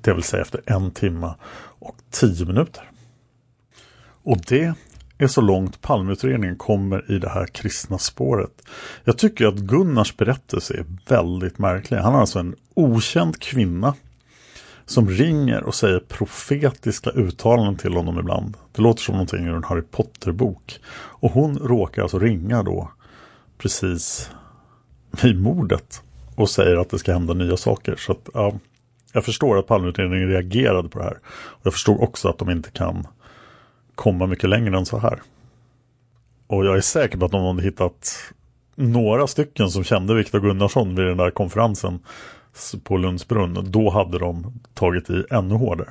[0.00, 1.34] Det vill säga efter en timme
[1.78, 2.90] och tio minuter.
[4.22, 4.74] Och det
[5.24, 8.62] är så långt Palmeutredningen kommer i det här kristna spåret.
[9.04, 11.98] Jag tycker att Gunnars berättelse är väldigt märklig.
[11.98, 13.94] Han har alltså en okänd kvinna
[14.86, 18.56] som ringer och säger profetiska uttalanden till honom ibland.
[18.72, 20.80] Det låter som någonting ur en Harry Potter-bok.
[20.92, 22.90] Och hon råkar alltså ringa då
[23.58, 24.30] precis
[25.22, 26.02] vid mordet
[26.34, 27.96] och säger att det ska hända nya saker.
[27.96, 28.54] Så att, ja,
[29.12, 31.18] jag förstår att Palmeutredningen reagerade på det här.
[31.62, 33.06] Jag förstår också att de inte kan
[34.00, 35.22] komma mycket längre än så här.
[36.46, 38.16] Och jag är säker på att de hade hittat
[38.74, 42.00] några stycken som kände Viktor Gunnarsson vid den där konferensen
[42.84, 45.88] på Lundsbrunn, då hade de tagit i ännu hårdare.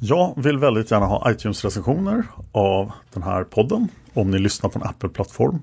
[0.00, 2.22] Jag vill väldigt gärna ha iTunes-recensioner
[2.52, 5.62] av den här podden om ni lyssnar på en Apple-plattform.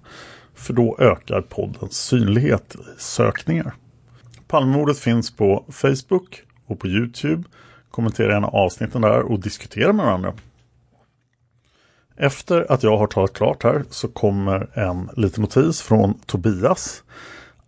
[0.54, 3.74] För då ökar poddens synlighet i sökningar.
[4.48, 7.44] Palmemordet finns på Facebook och på Youtube.
[7.92, 10.34] Kommentera gärna avsnitten där och diskutera med varandra.
[12.18, 17.04] Efter att jag har talat klart här så kommer en liten notis från Tobias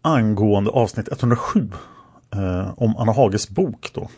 [0.02, 1.70] angående avsnitt 107
[2.34, 4.10] eh, om Anna Hages bok då.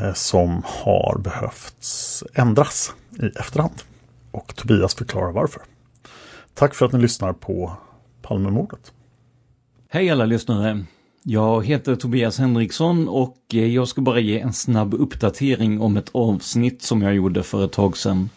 [0.00, 3.82] Eh, som har behövts ändras i efterhand.
[4.30, 5.62] Och Tobias förklarar varför.
[6.54, 7.72] Tack för att ni lyssnar på
[8.22, 8.92] Palmemordet.
[9.88, 10.84] Hej alla lyssnare!
[11.22, 16.10] Jag heter Tobias Henriksson och eh, jag ska bara ge en snabb uppdatering om ett
[16.12, 18.28] avsnitt som jag gjorde för ett tag sedan.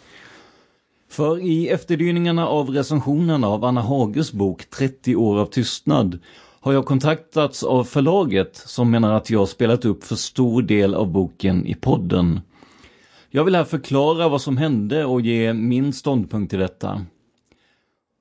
[1.12, 6.20] För i efterdyningarna av recensionen av Anna Hages bok 30 år av tystnad
[6.60, 11.12] har jag kontaktats av förlaget som menar att jag spelat upp för stor del av
[11.12, 12.42] boken i podden.
[13.30, 17.06] Jag vill här förklara vad som hände och ge min ståndpunkt till detta.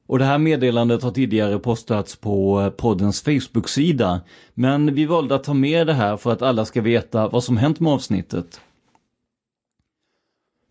[0.07, 4.20] Och det här meddelandet har tidigare postats på poddens Facebook-sida,
[4.55, 7.57] men vi valde att ta med det här för att alla ska veta vad som
[7.57, 8.61] hänt med avsnittet.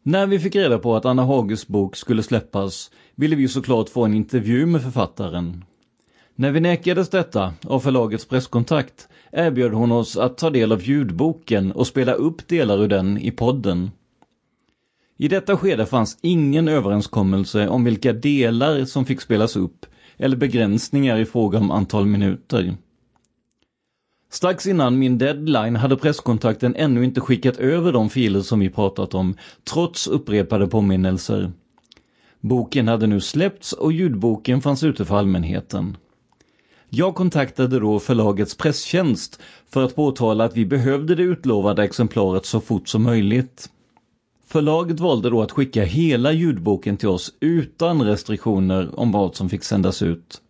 [0.03, 4.05] När vi fick reda på att Anna Hages bok skulle släppas ville vi såklart få
[4.05, 5.63] en intervju med författaren.
[6.35, 11.71] När vi nekades detta av förlagets presskontakt erbjöd hon oss att ta del av ljudboken
[11.71, 13.91] och spela upp delar ur den i podden.
[15.17, 19.85] I detta skede fanns ingen överenskommelse om vilka delar som fick spelas upp
[20.17, 22.75] eller begränsningar i fråga om antal minuter.
[24.31, 29.13] Strax innan min deadline hade presskontakten ännu inte skickat över de filer som vi pratat
[29.13, 31.51] om, trots upprepade påminnelser.
[32.41, 35.97] Boken hade nu släppts och ljudboken fanns ute för allmänheten.
[36.89, 42.59] Jag kontaktade då förlagets presstjänst för att påtala att vi behövde det utlovade exemplaret så
[42.59, 43.69] fort som möjligt.
[44.47, 49.63] Förlaget valde då att skicka hela ljudboken till oss utan restriktioner om vad som fick
[49.63, 50.41] sändas ut.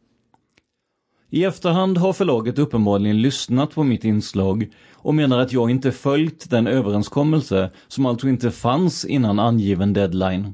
[1.32, 6.49] I efterhand har förlaget uppenbarligen lyssnat på mitt inslag och menar att jag inte följt
[6.49, 10.53] den överenskommelse som alltså inte fanns innan angiven deadline.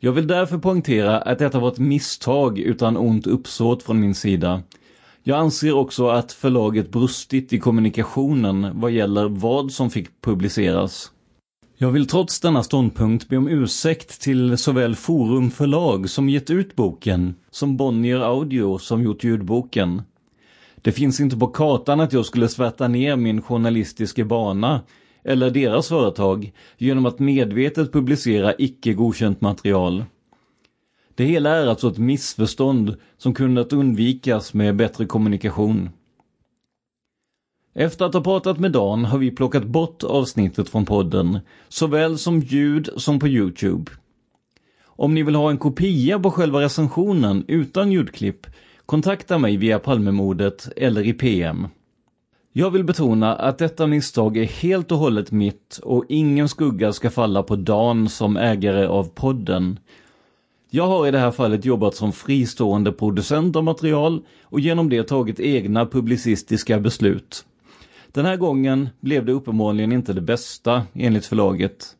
[0.00, 4.62] Jag vill därför poängtera att detta var ett misstag utan ont uppsåt från min sida.
[5.22, 11.10] Jag anser också att förlaget brustit i kommunikationen vad gäller vad som fick publiceras.
[11.82, 16.76] Jag vill trots denna ståndpunkt be om ursäkt till såväl Forum förlag som gett ut
[16.76, 20.02] boken, som Bonnier Audio som gjort ljudboken.
[20.76, 24.80] Det finns inte på kartan att jag skulle svärta ner min journalistiska bana,
[25.24, 30.04] eller deras företag, genom att medvetet publicera icke godkänt material.
[31.14, 35.90] Det hela är alltså ett missförstånd som kunnat undvikas med bättre kommunikation.
[37.74, 42.40] Efter att ha pratat med Dan har vi plockat bort avsnittet från podden, såväl som
[42.40, 43.90] ljud som på Youtube.
[44.84, 48.46] Om ni vill ha en kopia på själva recensionen utan ljudklipp,
[48.86, 51.66] kontakta mig via Palmemordet eller i PM.
[52.52, 57.10] Jag vill betona att detta misstag är helt och hållet mitt och ingen skugga ska
[57.10, 59.78] falla på Dan som ägare av podden.
[60.70, 65.02] Jag har i det här fallet jobbat som fristående producent av material och genom det
[65.02, 67.44] tagit egna publicistiska beslut.
[68.12, 71.96] Den här gången blev det uppenbarligen inte det bästa enligt förlaget.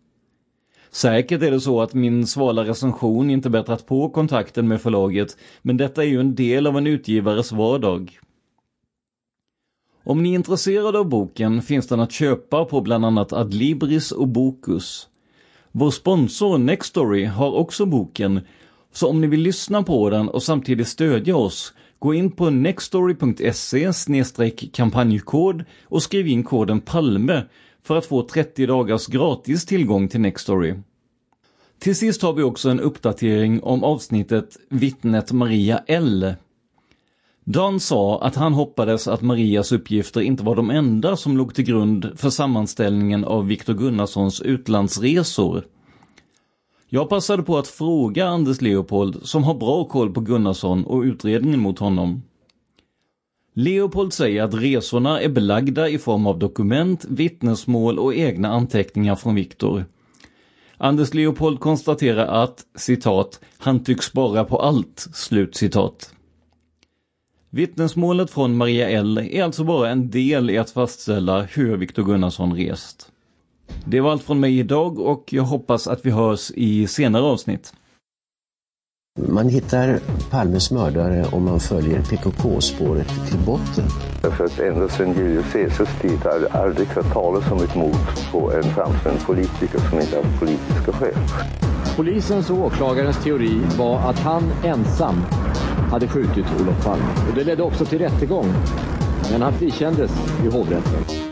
[0.91, 5.77] Säkert är det så att min svala recension inte bättrat på kontakten med förlaget, men
[5.77, 8.19] detta är ju en del av en utgivares vardag.
[10.05, 14.29] Om ni är intresserade av boken finns den att köpa på bland annat Adlibris och
[14.29, 15.09] Bokus.
[15.73, 18.41] Vår sponsor Nextory har också boken,
[18.93, 23.93] så om ni vill lyssna på den och samtidigt stödja oss Gå in på nextory.se
[24.73, 27.43] kampanjkod och skriv in koden PALME
[27.83, 30.75] för att få 30 dagars gratis tillgång till Nextory.
[31.79, 36.35] Till sist har vi också en uppdatering om avsnittet Vittnet Maria L.
[37.45, 41.65] Dan sa att han hoppades att Marias uppgifter inte var de enda som låg till
[41.65, 45.65] grund för sammanställningen av Viktor Gunnarssons utlandsresor.
[46.95, 51.61] Jag passade på att fråga Anders Leopold som har bra koll på Gunnarsson och utredningen
[51.61, 52.23] mot honom.
[53.55, 59.35] Leopold säger att resorna är belagda i form av dokument, vittnesmål och egna anteckningar från
[59.35, 59.85] Viktor.
[60.77, 66.15] Anders Leopold konstaterar att citat, han tycks spara på allt, slut citat.
[67.51, 72.57] Vittnesmålet från Maria L är alltså bara en del i att fastställa hur Viktor Gunnarsson
[72.57, 73.12] rest.
[73.85, 77.73] Det var allt från mig idag och jag hoppas att vi hörs i senare avsnitt.
[79.29, 80.01] Man hittar
[80.31, 83.85] Palmes mördare om man följer PKK-spåret till botten.
[84.37, 88.31] För att ända sedan Julius Caesars tid har det aldrig hört talas om ett mord
[88.33, 91.15] på en framstående politiker som inte har politiska skäl.
[91.97, 95.17] Polisens och åklagarens teori var att han ensam
[95.91, 97.05] hade skjutit Olof Palme.
[97.29, 98.47] Och det ledde också till rättegång.
[99.31, 100.11] Men han frikändes
[100.45, 101.32] i hovrätten.